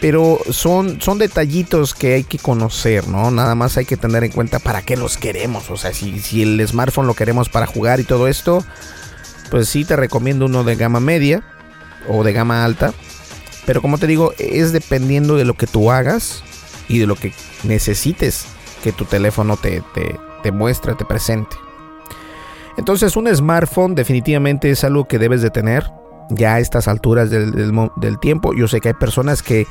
Pero 0.00 0.40
son, 0.50 1.00
son 1.00 1.18
detallitos 1.18 1.94
que 1.94 2.14
hay 2.14 2.24
que 2.24 2.38
conocer, 2.38 3.06
¿no? 3.06 3.30
Nada 3.30 3.54
más 3.54 3.76
hay 3.76 3.84
que 3.84 3.96
tener 3.96 4.24
en 4.24 4.32
cuenta 4.32 4.58
para 4.58 4.82
qué 4.82 4.96
los 4.96 5.16
queremos. 5.16 5.70
O 5.70 5.76
sea, 5.76 5.94
si, 5.94 6.18
si 6.18 6.42
el 6.42 6.66
smartphone 6.66 7.06
lo 7.06 7.14
queremos 7.14 7.48
para 7.48 7.66
jugar 7.66 8.00
y 8.00 8.04
todo 8.04 8.26
esto, 8.26 8.64
pues 9.48 9.68
sí 9.68 9.84
te 9.84 9.94
recomiendo 9.94 10.46
uno 10.46 10.64
de 10.64 10.74
gama 10.74 10.98
media 10.98 11.44
o 12.08 12.24
de 12.24 12.32
gama 12.32 12.64
alta. 12.64 12.92
Pero 13.64 13.80
como 13.80 13.96
te 13.96 14.08
digo, 14.08 14.34
es 14.38 14.72
dependiendo 14.72 15.36
de 15.36 15.44
lo 15.44 15.54
que 15.54 15.68
tú 15.68 15.92
hagas 15.92 16.42
y 16.88 16.98
de 16.98 17.06
lo 17.06 17.14
que 17.14 17.32
necesites 17.62 18.46
que 18.82 18.92
tu 18.92 19.04
teléfono 19.04 19.56
te, 19.56 19.82
te, 20.42 20.52
muestre, 20.52 20.94
te 20.94 21.04
presente. 21.04 21.56
Entonces 22.76 23.16
un 23.16 23.34
smartphone 23.34 23.94
definitivamente 23.94 24.70
es 24.70 24.84
algo 24.84 25.06
que 25.06 25.18
debes 25.18 25.42
de 25.42 25.50
tener 25.50 25.84
ya 26.30 26.54
a 26.54 26.60
estas 26.60 26.88
alturas 26.88 27.30
del, 27.30 27.52
del, 27.96 28.18
tiempo. 28.20 28.54
Yo 28.54 28.68
sé 28.68 28.80
que 28.80 28.88
hay 28.88 28.94
personas 28.94 29.42
que, 29.42 29.66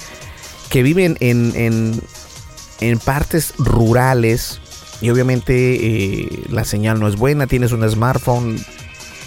que 0.70 0.84
viven 0.84 1.18
en, 1.20 1.51
en, 1.55 2.01
en, 2.80 2.99
partes 2.99 3.53
rurales 3.57 4.62
y 5.01 5.09
obviamente 5.09 5.53
eh, 5.53 6.43
la 6.49 6.64
señal 6.64 6.99
no 6.99 7.07
es 7.07 7.16
buena, 7.16 7.47
tienes 7.47 7.72
un 7.72 7.88
smartphone, 7.89 8.64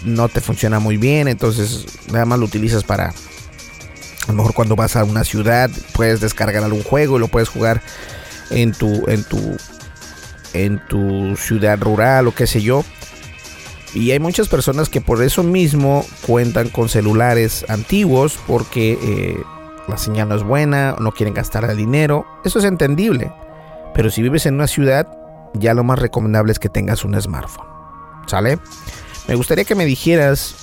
no 0.05 0.29
te 0.29 0.41
funciona 0.41 0.79
muy 0.79 0.97
bien, 0.97 1.29
entonces 1.29 1.87
nada 2.11 2.25
más 2.25 2.39
lo 2.39 2.47
utilizas 2.47 2.85
para... 2.85 3.09
A 3.09 4.29
lo 4.29 4.35
mejor 4.35 4.55
cuando 4.55 4.75
vas 4.75 4.97
a 4.97 5.05
una 5.05 5.23
ciudad 5.23 5.71
puedes 5.93 6.21
descargar 6.21 6.65
algún 6.65 6.83
juego 6.83 7.17
y 7.17 7.21
lo 7.21 7.29
puedes 7.29 7.51
jugar 7.51 7.83
en 8.51 8.73
tu, 8.73 9.05
en 9.09 9.23
tu 9.25 9.39
en 10.55 10.81
tu 10.89 11.37
ciudad 11.37 11.79
rural 11.81 12.29
o 12.29 12.35
qué 12.35 12.47
sé 12.47 12.63
yo. 12.63 12.85
Y 13.93 14.11
hay 14.11 14.19
muchas 14.19 14.49
personas 14.49 14.89
que 14.89 15.01
por 15.01 15.23
eso 15.23 15.43
mismo 15.43 16.05
cuentan 16.27 16.69
con 16.69 16.89
celulares 16.89 17.65
antiguos 17.69 18.39
porque 18.47 18.99
eh, 19.01 19.37
la 19.87 19.99
señal 19.99 20.29
no 20.29 20.35
es 20.35 20.43
buena, 20.43 20.97
no 20.99 21.13
quieren 21.13 21.35
gastar 21.35 21.65
el 21.71 21.77
dinero. 21.77 22.27
Eso 22.45 22.59
es 22.59 22.65
entendible. 22.65 23.33
Pero 23.95 24.11
si 24.11 24.23
vives 24.23 24.47
en 24.47 24.55
una 24.55 24.67
ciudad, 24.67 25.07
ya 25.55 25.75
lo 25.75 25.85
más 25.85 25.99
recomendable 26.01 26.51
es 26.51 26.59
que 26.59 26.69
tengas 26.69 27.05
un 27.05 27.21
smartphone. 27.21 27.67
¿Sale? 28.27 28.59
Me 29.29 29.37
gustaría 29.37 29.65
que 29.65 29.77
me 29.77 29.85
dijeras 29.85 30.57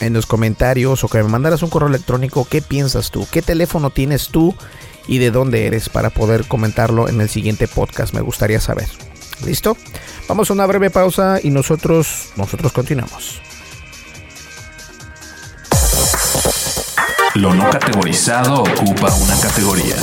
en 0.00 0.12
los 0.12 0.26
comentarios 0.26 1.02
o 1.02 1.08
que 1.08 1.22
me 1.22 1.28
mandaras 1.28 1.62
un 1.62 1.70
correo 1.70 1.88
electrónico 1.88 2.46
qué 2.48 2.60
piensas 2.60 3.10
tú, 3.10 3.26
qué 3.30 3.42
teléfono 3.42 3.90
tienes 3.90 4.28
tú 4.28 4.54
y 5.06 5.18
de 5.18 5.30
dónde 5.30 5.66
eres 5.66 5.88
para 5.88 6.10
poder 6.10 6.46
comentarlo 6.46 7.08
en 7.08 7.20
el 7.20 7.28
siguiente 7.28 7.68
podcast. 7.68 8.14
Me 8.14 8.20
gustaría 8.20 8.60
saber. 8.60 8.88
¿Listo? 9.44 9.76
Vamos 10.28 10.50
a 10.50 10.52
una 10.54 10.66
breve 10.66 10.90
pausa 10.90 11.38
y 11.42 11.50
nosotros, 11.50 12.30
nosotros 12.36 12.72
continuamos. 12.72 13.40
Lo 17.34 17.52
no 17.52 17.68
categorizado 17.68 18.62
ocupa 18.62 19.12
una 19.14 19.36
categoría. 19.40 19.96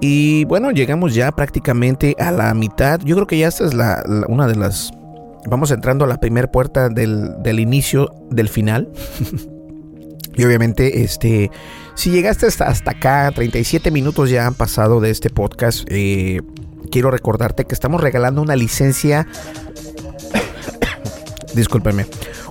Y 0.00 0.44
bueno, 0.44 0.70
llegamos 0.70 1.14
ya 1.14 1.32
prácticamente 1.32 2.16
a 2.18 2.30
la 2.30 2.52
mitad. 2.54 3.00
Yo 3.04 3.14
creo 3.16 3.26
que 3.26 3.38
ya 3.38 3.48
esta 3.48 3.64
es 3.64 3.74
la, 3.74 4.02
una 4.28 4.46
de 4.46 4.56
las 4.56 4.92
vamos 5.48 5.70
entrando 5.70 6.04
a 6.04 6.08
la 6.08 6.20
primera 6.20 6.50
puerta 6.50 6.88
del, 6.88 7.58
inicio 7.58 8.10
del 8.30 8.48
final. 8.48 8.90
y 10.36 10.44
obviamente, 10.44 11.02
este, 11.02 11.50
si 11.94 12.10
llegaste 12.10 12.46
hasta, 12.46 12.66
hasta 12.66 12.92
acá, 12.92 13.30
37 13.34 13.90
minutos 13.90 14.30
ya 14.30 14.46
han 14.46 14.54
pasado 14.54 15.00
de 15.00 15.10
este 15.10 15.30
podcast. 15.30 15.84
Eh, 15.88 16.40
quiero 16.90 17.10
recordarte 17.10 17.64
que 17.64 17.74
estamos 17.74 18.00
regalando 18.00 18.42
una 18.42 18.56
licencia. 18.56 19.26
Discúlpeme. 21.54 22.06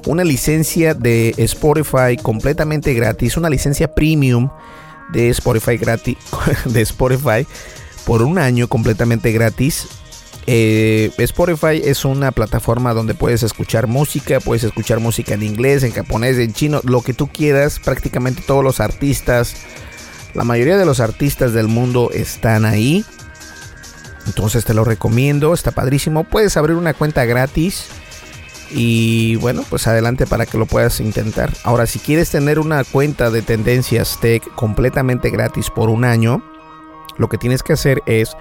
Una 0.06 0.24
licencia 0.24 0.94
de 0.94 1.34
Spotify 1.38 2.18
completamente 2.22 2.94
gratis. 2.94 3.38
Una 3.38 3.50
licencia 3.50 3.94
premium 3.94 4.50
de 5.14 5.30
Spotify 5.30 5.78
gratis. 5.78 6.18
De 6.66 6.82
Spotify 6.82 7.46
por 8.06 8.22
un 8.22 8.38
año 8.38 8.70
completamente 8.70 9.34
gratis 9.34 9.88
eh, 10.50 11.12
Spotify 11.18 11.82
es 11.84 12.06
una 12.06 12.32
plataforma 12.32 12.94
donde 12.94 13.14
puedes 13.14 13.44
escuchar 13.44 13.88
música, 13.88 14.40
puedes 14.40 14.64
escuchar 14.64 15.02
música 15.02 15.34
en 15.34 15.44
inglés, 15.44 15.84
en 15.84 15.92
japonés, 15.92 16.38
en 16.38 16.54
chino, 16.54 16.80
lo 16.86 17.02
que 17.02 17.14
tú 17.14 17.28
quieras. 17.28 17.80
Prácticamente 17.80 18.42
todos 18.48 18.64
los 18.64 18.80
artistas, 18.80 19.56
la 20.34 20.46
mayoría 20.46 20.78
de 20.78 20.86
los 20.86 21.02
artistas 21.02 21.52
del 21.52 21.68
mundo 21.68 22.12
están 22.14 22.64
ahí. 22.64 23.04
Entonces 24.26 24.64
te 24.64 24.74
lo 24.74 24.86
recomiendo, 24.86 25.54
está 25.54 25.72
padrísimo. 25.72 26.24
Puedes 26.24 26.56
abrir 26.56 26.78
una 26.78 26.94
cuenta 26.94 27.26
gratis. 27.26 27.88
Y 28.72 29.36
bueno, 29.38 29.66
pues 29.70 29.86
adelante 29.88 30.26
para 30.28 30.46
que 30.46 30.58
lo 30.58 30.66
puedas 30.66 31.02
intentar. 31.02 31.52
Ahora, 31.64 31.86
si 31.88 32.00
quieres 32.00 32.30
tener 32.30 32.60
una 32.60 32.86
cuenta 32.86 33.32
de 33.32 33.42
Tendencias 33.42 34.18
Tech 34.22 34.44
completamente 34.56 35.30
gratis 35.30 35.70
por 35.70 35.90
un 35.90 36.06
año, 36.06 36.42
lo 37.18 37.28
que 37.28 37.38
tienes 37.38 37.64
que 37.64 37.74
hacer 37.74 38.02
es 38.06 38.36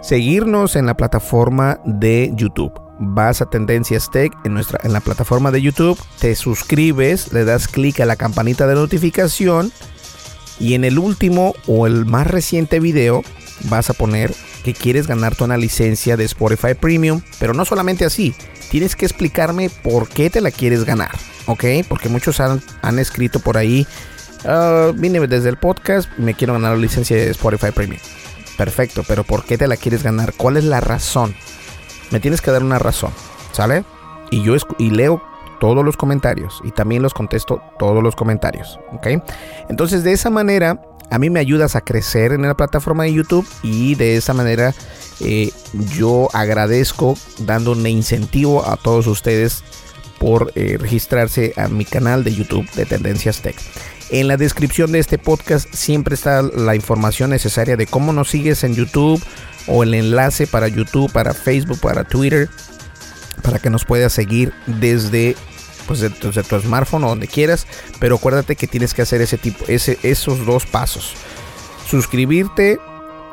seguirnos 0.00 0.76
en 0.76 0.86
la 0.86 0.96
plataforma 0.96 1.80
de 1.84 2.30
YouTube. 2.34 2.72
Vas 2.98 3.40
a 3.40 3.46
Tendencias 3.46 4.10
Tech 4.10 4.32
en, 4.44 4.54
nuestra, 4.54 4.78
en 4.82 4.92
la 4.92 5.00
plataforma 5.00 5.50
de 5.50 5.62
YouTube, 5.62 5.98
te 6.18 6.34
suscribes, 6.34 7.32
le 7.32 7.44
das 7.44 7.66
clic 7.66 8.00
a 8.00 8.06
la 8.06 8.16
campanita 8.16 8.66
de 8.66 8.74
notificación 8.74 9.72
y 10.58 10.74
en 10.74 10.84
el 10.84 10.98
último 10.98 11.54
o 11.66 11.86
el 11.86 12.04
más 12.04 12.26
reciente 12.26 12.78
video 12.78 13.22
vas 13.64 13.88
a 13.88 13.94
poner 13.94 14.34
que 14.64 14.74
quieres 14.74 15.06
ganarte 15.06 15.44
una 15.44 15.56
licencia 15.56 16.18
de 16.18 16.24
Spotify 16.24 16.74
Premium, 16.78 17.22
pero 17.38 17.54
no 17.54 17.64
solamente 17.64 18.04
así, 18.04 18.34
tienes 18.70 18.94
que 18.96 19.06
explicarme 19.06 19.70
por 19.70 20.08
qué 20.08 20.28
te 20.28 20.42
la 20.42 20.50
quieres 20.50 20.84
ganar, 20.84 21.12
¿ok? 21.46 21.64
Porque 21.88 22.10
muchos 22.10 22.40
han, 22.40 22.60
han 22.82 22.98
escrito 22.98 23.40
por 23.40 23.56
ahí, 23.56 23.86
ah, 24.44 24.92
vine 24.94 25.26
desde 25.26 25.48
el 25.48 25.56
podcast, 25.56 26.10
me 26.18 26.34
quiero 26.34 26.52
ganar 26.52 26.72
la 26.72 26.82
licencia 26.82 27.16
de 27.16 27.30
Spotify 27.30 27.70
Premium 27.74 28.00
Perfecto, 28.60 29.04
pero 29.08 29.24
¿por 29.24 29.44
qué 29.44 29.56
te 29.56 29.66
la 29.66 29.78
quieres 29.78 30.02
ganar? 30.02 30.34
¿Cuál 30.36 30.58
es 30.58 30.64
la 30.64 30.82
razón? 30.82 31.34
Me 32.10 32.20
tienes 32.20 32.42
que 32.42 32.50
dar 32.50 32.62
una 32.62 32.78
razón, 32.78 33.10
¿sale? 33.52 33.84
Y 34.30 34.42
yo 34.42 34.54
y 34.76 34.90
leo 34.90 35.22
todos 35.60 35.82
los 35.82 35.96
comentarios 35.96 36.60
y 36.62 36.70
también 36.70 37.00
los 37.00 37.14
contesto 37.14 37.62
todos 37.78 38.02
los 38.02 38.14
comentarios, 38.14 38.78
¿ok? 38.92 39.24
Entonces 39.70 40.04
de 40.04 40.12
esa 40.12 40.28
manera 40.28 40.78
a 41.10 41.18
mí 41.18 41.30
me 41.30 41.40
ayudas 41.40 41.74
a 41.74 41.80
crecer 41.80 42.32
en 42.32 42.42
la 42.42 42.54
plataforma 42.54 43.04
de 43.04 43.14
YouTube 43.14 43.48
y 43.62 43.94
de 43.94 44.18
esa 44.18 44.34
manera 44.34 44.74
eh, 45.20 45.52
yo 45.96 46.28
agradezco 46.34 47.16
dando 47.38 47.72
un 47.72 47.86
incentivo 47.86 48.68
a 48.68 48.76
todos 48.76 49.06
ustedes 49.06 49.64
por 50.18 50.52
eh, 50.54 50.76
registrarse 50.78 51.54
a 51.56 51.68
mi 51.68 51.86
canal 51.86 52.24
de 52.24 52.34
YouTube 52.34 52.70
de 52.72 52.84
Tendencias 52.84 53.40
Tech. 53.40 53.56
En 54.10 54.26
la 54.26 54.36
descripción 54.36 54.90
de 54.90 54.98
este 54.98 55.18
podcast 55.18 55.72
siempre 55.72 56.16
está 56.16 56.42
la 56.42 56.74
información 56.74 57.30
necesaria 57.30 57.76
de 57.76 57.86
cómo 57.86 58.12
nos 58.12 58.28
sigues 58.30 58.64
en 58.64 58.74
YouTube 58.74 59.22
o 59.68 59.84
el 59.84 59.94
enlace 59.94 60.48
para 60.48 60.66
YouTube, 60.66 61.12
para 61.12 61.32
Facebook, 61.32 61.78
para 61.78 62.02
Twitter, 62.02 62.48
para 63.42 63.60
que 63.60 63.70
nos 63.70 63.84
puedas 63.84 64.12
seguir 64.12 64.52
desde 64.66 65.36
pues, 65.86 66.00
de, 66.00 66.10
tu 66.10 66.32
smartphone 66.32 67.04
o 67.04 67.08
donde 67.08 67.28
quieras. 67.28 67.68
Pero 68.00 68.16
acuérdate 68.16 68.56
que 68.56 68.66
tienes 68.66 68.94
que 68.94 69.02
hacer 69.02 69.20
ese 69.20 69.38
tipo, 69.38 69.64
ese, 69.68 69.96
esos 70.02 70.44
dos 70.44 70.66
pasos. 70.66 71.14
Suscribirte, 71.88 72.80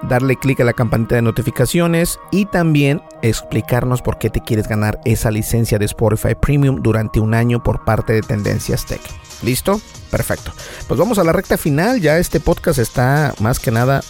darle 0.03 0.35
clic 0.35 0.59
a 0.59 0.63
la 0.63 0.73
campanita 0.73 1.15
de 1.15 1.21
notificaciones 1.21 2.19
y 2.31 2.45
también 2.45 3.01
explicarnos 3.21 4.01
por 4.01 4.17
qué 4.17 4.29
te 4.29 4.41
quieres 4.41 4.67
ganar 4.67 4.99
esa 5.05 5.31
licencia 5.31 5.79
de 5.79 5.85
Spotify 5.85 6.35
Premium 6.35 6.81
durante 6.81 7.19
un 7.19 7.33
año 7.33 7.61
por 7.63 7.83
parte 7.85 8.13
de 8.13 8.21
Tendencias 8.21 8.85
Tech. 8.85 9.01
¿Listo? 9.43 9.79
Perfecto. 10.09 10.51
Pues 10.87 10.99
vamos 10.99 11.19
a 11.19 11.23
la 11.23 11.33
recta 11.33 11.57
final. 11.57 12.01
Ya 12.01 12.17
este 12.17 12.39
podcast 12.39 12.79
está 12.79 13.33
más 13.39 13.59
que 13.59 13.71
nada 13.71 14.01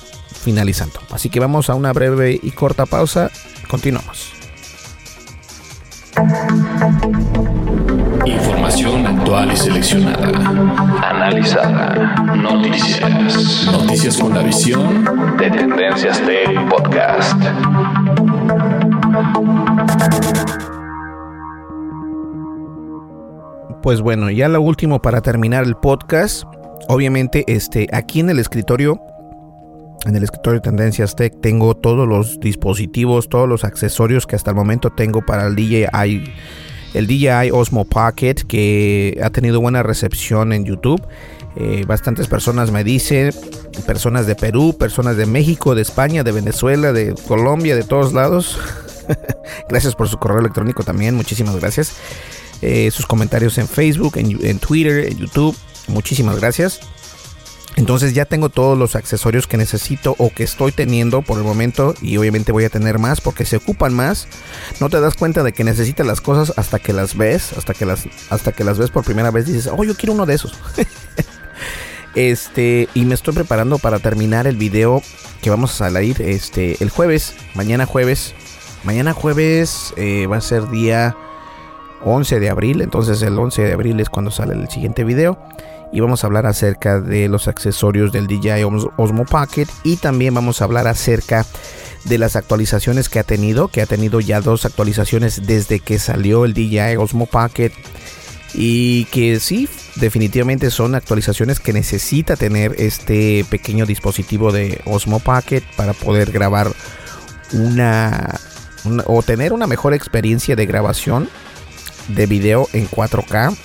finalizando. 0.48 1.00
Así 1.12 1.30
que 1.30 1.40
vamos 1.40 1.70
a 1.70 1.76
una 1.76 1.94
breve 1.94 2.40
y 2.42 2.52
corta 2.52 2.86
pausa. 2.86 3.30
Continuamos. 3.68 4.34
Información 8.28 9.08
actual 9.08 9.54
y 9.54 9.56
seleccionada. 9.56 10.28
Analizada. 11.02 12.16
Noticias. 12.36 13.70
Noticias 13.72 14.18
con 14.18 14.34
la 14.34 14.42
visión 14.42 15.06
de 15.38 15.50
Tendencias 15.50 16.22
Tech 16.26 16.70
Podcast. 16.70 17.42
Pues 23.82 24.02
bueno, 24.02 24.30
ya 24.30 24.50
lo 24.50 24.60
último 24.60 25.02
para 25.02 25.22
terminar 25.22 25.64
el 25.64 25.76
podcast. 25.76 26.44
Obviamente, 26.90 27.46
este, 27.48 27.88
aquí 27.94 28.20
en 28.20 28.30
el 28.30 28.40
escritorio 28.40 29.02
en 30.06 30.16
el 30.16 30.24
escritorio 30.24 30.60
de 30.60 30.64
Tendencias 30.64 31.16
Tech 31.16 31.34
tengo 31.42 31.76
todos 31.76 32.08
los 32.08 32.40
dispositivos, 32.40 33.30
todos 33.30 33.48
los 33.48 33.64
accesorios 33.64 34.28
que 34.28 34.36
hasta 34.36 34.52
el 34.52 34.56
momento 34.56 34.90
tengo 34.90 35.26
para 35.26 35.48
el 35.48 35.56
DJI, 35.56 36.34
el 36.94 37.08
DJI 37.08 37.52
Osmo 37.52 37.86
Pocket, 37.86 38.36
que 38.48 39.20
ha 39.24 39.30
tenido 39.30 39.62
buena 39.62 39.84
recepción 39.84 40.54
en 40.54 40.66
YouTube. 40.66 41.02
Eh, 41.56 41.86
bastantes 41.88 42.28
personas 42.28 42.72
me 42.72 42.84
dicen, 42.84 43.34
personas 43.86 44.28
de 44.28 44.36
Perú, 44.36 44.76
personas 44.78 45.18
de 45.18 45.26
México, 45.26 45.74
de 45.74 45.82
España, 45.82 46.24
de 46.24 46.32
Venezuela, 46.32 46.94
de 46.94 47.16
Colombia, 47.28 47.76
de 47.76 47.84
todos 47.84 48.14
lados. 48.14 48.60
gracias 49.70 49.96
por 49.96 50.08
su 50.08 50.18
correo 50.18 50.40
electrónico 50.40 50.84
también, 50.84 51.16
muchísimas 51.16 51.56
gracias. 51.60 51.96
Eh, 52.62 52.92
sus 52.92 53.06
comentarios 53.06 53.58
en 53.58 53.68
Facebook, 53.68 54.18
en, 54.18 54.38
en 54.46 54.60
Twitter, 54.60 55.08
en 55.08 55.18
YouTube, 55.18 55.56
muchísimas 55.88 56.40
gracias. 56.40 56.80
Entonces 57.78 58.16
ya 58.16 58.26
tengo 58.26 58.50
todos 58.50 58.76
los 58.76 58.96
accesorios 58.96 59.46
que 59.46 59.56
necesito 59.56 60.16
o 60.18 60.32
que 60.32 60.44
estoy 60.44 60.72
teniendo 60.72 61.22
por 61.22 61.38
el 61.38 61.44
momento 61.44 61.94
y 62.02 62.18
obviamente 62.18 62.52
voy 62.52 62.66
a 62.66 62.70
tener 62.70 62.98
más 62.98 63.22
porque 63.22 63.46
se 63.46 63.58
ocupan 63.58 63.94
más. 63.94 64.28
No 64.82 64.90
te 64.90 65.00
das 65.00 65.14
cuenta 65.14 65.44
de 65.44 65.54
que 65.54 65.64
necesitas 65.64 66.06
las 66.06 66.20
cosas 66.20 66.58
hasta 66.58 66.80
que 66.80 66.92
las 66.92 67.16
ves, 67.16 67.54
hasta 67.54 67.76
que 67.76 67.86
las, 67.86 68.06
hasta 68.32 68.52
que 68.52 68.64
las 68.64 68.80
ves 68.80 68.90
por 68.90 69.04
primera 69.04 69.30
vez 69.30 69.46
dices, 69.46 69.70
oh, 69.72 69.84
yo 69.84 69.94
quiero 69.96 70.14
uno 70.14 70.26
de 70.26 70.34
esos. 70.34 70.58
este, 72.16 72.90
y 72.96 73.06
me 73.06 73.14
estoy 73.14 73.36
preparando 73.36 73.78
para 73.78 74.00
terminar 74.00 74.48
el 74.48 74.58
video 74.58 75.04
que 75.44 75.52
vamos 75.52 75.72
a 75.76 75.86
salir 75.86 76.20
este, 76.20 76.84
el 76.84 76.90
jueves, 76.90 77.36
mañana 77.54 77.86
jueves. 77.86 78.34
Mañana 78.86 79.14
jueves 79.14 79.94
eh, 79.98 80.26
va 80.26 80.38
a 80.38 80.42
ser 80.42 80.68
día 80.72 81.16
11 82.04 82.40
de 82.40 82.50
abril, 82.50 82.82
entonces 82.82 83.22
el 83.22 83.38
11 83.38 83.62
de 83.62 83.74
abril 83.74 84.00
es 84.00 84.10
cuando 84.10 84.32
sale 84.32 84.56
el 84.56 84.68
siguiente 84.68 85.04
video 85.04 85.38
y 85.92 86.00
vamos 86.00 86.24
a 86.24 86.28
hablar 86.28 86.46
acerca 86.46 87.00
de 87.00 87.28
los 87.28 87.48
accesorios 87.48 88.12
del 88.12 88.28
DJI 88.28 88.64
Osmo 88.98 89.26
Pocket 89.26 89.68
y 89.84 89.98
también 89.98 90.34
vamos 90.34 90.62
a 90.62 90.66
hablar 90.66 90.88
acerca 90.88 91.46
de 92.04 92.18
las 92.18 92.36
actualizaciones 92.36 93.10
que 93.10 93.20
ha 93.20 93.24
tenido, 93.24 93.68
que 93.68 93.82
ha 93.82 93.86
tenido 93.86 94.20
ya 94.20 94.42
dos 94.42 94.66
actualizaciones 94.66 95.46
desde 95.46 95.80
que 95.80 96.00
salió 96.00 96.46
el 96.46 96.54
DJI 96.54 96.98
Osmo 96.98 97.26
Pocket 97.26 97.72
y 98.54 99.06
que 99.06 99.40
sí, 99.40 99.70
definitivamente 99.96 100.72
son 100.72 100.96
actualizaciones 100.96 101.60
que 101.60 101.74
necesita 101.74 102.36
tener 102.36 102.76
este 102.78 103.46
pequeño 103.50 103.86
dispositivo 103.86 104.52
de 104.52 104.82
Osmo 104.86 105.20
Pocket 105.20 105.64
para 105.76 105.94
poder 105.94 106.32
grabar 106.32 106.72
una, 107.52 108.40
o 109.06 109.22
tener 109.22 109.54
una 109.54 109.68
mejor 109.68 109.94
experiencia 109.94 110.56
de 110.56 110.66
grabación 110.66 111.30
de 112.08 112.26
video 112.26 112.68
en 112.74 112.90
4K 112.90 113.56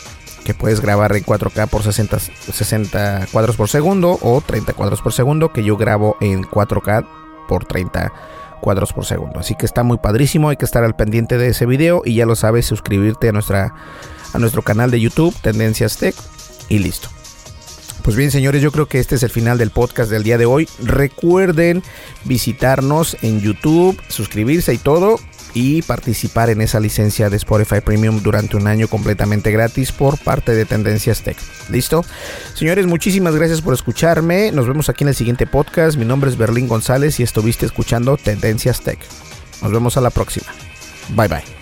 que 0.44 0.54
puedes 0.54 0.80
grabar 0.80 1.14
en 1.16 1.24
4K 1.24 1.68
por 1.68 1.82
60, 1.82 2.18
60 2.18 3.26
cuadros 3.32 3.56
por 3.56 3.68
segundo 3.68 4.18
o 4.20 4.40
30 4.40 4.72
cuadros 4.74 5.00
por 5.00 5.12
segundo, 5.12 5.52
que 5.52 5.64
yo 5.64 5.76
grabo 5.76 6.16
en 6.20 6.42
4K 6.44 7.06
por 7.48 7.64
30 7.64 8.12
cuadros 8.60 8.92
por 8.92 9.04
segundo. 9.04 9.40
Así 9.40 9.54
que 9.54 9.66
está 9.66 9.82
muy 9.82 9.98
padrísimo, 9.98 10.48
hay 10.48 10.56
que 10.56 10.64
estar 10.64 10.84
al 10.84 10.96
pendiente 10.96 11.38
de 11.38 11.48
ese 11.48 11.66
video 11.66 12.02
y 12.04 12.14
ya 12.14 12.26
lo 12.26 12.36
sabes, 12.36 12.66
suscribirte 12.66 13.28
a, 13.28 13.32
nuestra, 13.32 13.74
a 14.32 14.38
nuestro 14.38 14.62
canal 14.62 14.90
de 14.90 15.00
YouTube, 15.00 15.34
Tendencias 15.42 15.96
Tech, 15.96 16.14
y 16.68 16.78
listo. 16.78 17.08
Pues 18.02 18.16
bien, 18.16 18.32
señores, 18.32 18.62
yo 18.62 18.72
creo 18.72 18.86
que 18.86 18.98
este 18.98 19.14
es 19.14 19.22
el 19.22 19.30
final 19.30 19.58
del 19.58 19.70
podcast 19.70 20.10
del 20.10 20.24
día 20.24 20.36
de 20.36 20.46
hoy. 20.46 20.68
Recuerden 20.82 21.84
visitarnos 22.24 23.16
en 23.22 23.40
YouTube, 23.40 24.00
suscribirse 24.08 24.74
y 24.74 24.78
todo 24.78 25.18
y 25.54 25.82
participar 25.82 26.50
en 26.50 26.60
esa 26.60 26.80
licencia 26.80 27.30
de 27.30 27.36
Spotify 27.36 27.80
Premium 27.80 28.22
durante 28.22 28.56
un 28.56 28.66
año 28.66 28.88
completamente 28.88 29.50
gratis 29.50 29.92
por 29.92 30.18
parte 30.18 30.52
de 30.52 30.64
Tendencias 30.64 31.22
Tech. 31.22 31.36
¿Listo? 31.68 32.04
Señores, 32.54 32.86
muchísimas 32.86 33.34
gracias 33.34 33.60
por 33.60 33.74
escucharme. 33.74 34.52
Nos 34.52 34.66
vemos 34.66 34.88
aquí 34.88 35.04
en 35.04 35.08
el 35.08 35.14
siguiente 35.14 35.46
podcast. 35.46 35.96
Mi 35.96 36.04
nombre 36.04 36.30
es 36.30 36.36
Berlín 36.36 36.68
González 36.68 37.20
y 37.20 37.22
estuviste 37.22 37.66
escuchando 37.66 38.16
Tendencias 38.16 38.80
Tech. 38.80 38.98
Nos 39.62 39.72
vemos 39.72 39.96
a 39.96 40.00
la 40.00 40.10
próxima. 40.10 40.46
Bye 41.14 41.28
bye. 41.28 41.61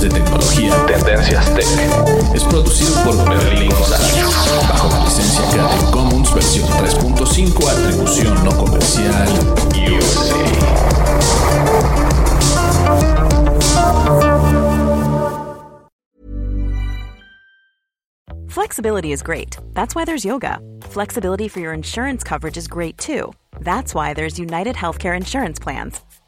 De 0.00 0.08
tecnología 0.08 0.74
Tendencias 0.86 1.54
Tech. 1.54 1.66
Es 2.34 2.44
producido 2.44 2.94
por 3.04 3.16
Berlín 3.28 3.70
González, 3.70 4.24
bajo 4.68 4.88
la 4.88 5.04
licencia 5.04 5.42
Creative 5.50 5.90
Commons 5.90 6.34
versión 6.34 6.68
3.5, 6.68 7.68
atribución 7.70 8.44
no 8.44 8.50
comercial, 8.56 9.28
USA. 9.74 10.34
Flexibility 18.48 19.12
is 19.12 19.22
great. 19.22 19.56
That's 19.74 19.94
why 19.94 20.04
there's 20.04 20.24
yoga. 20.24 20.58
Flexibility 20.82 21.48
for 21.48 21.60
your 21.60 21.72
insurance 21.72 22.22
coverage 22.22 22.56
is 22.56 22.68
great 22.68 22.96
too. 22.98 23.32
That's 23.60 23.94
why 23.94 24.14
there's 24.14 24.38
United 24.38 24.76
Healthcare 24.76 25.16
Insurance 25.16 25.58
Plans. 25.58 26.00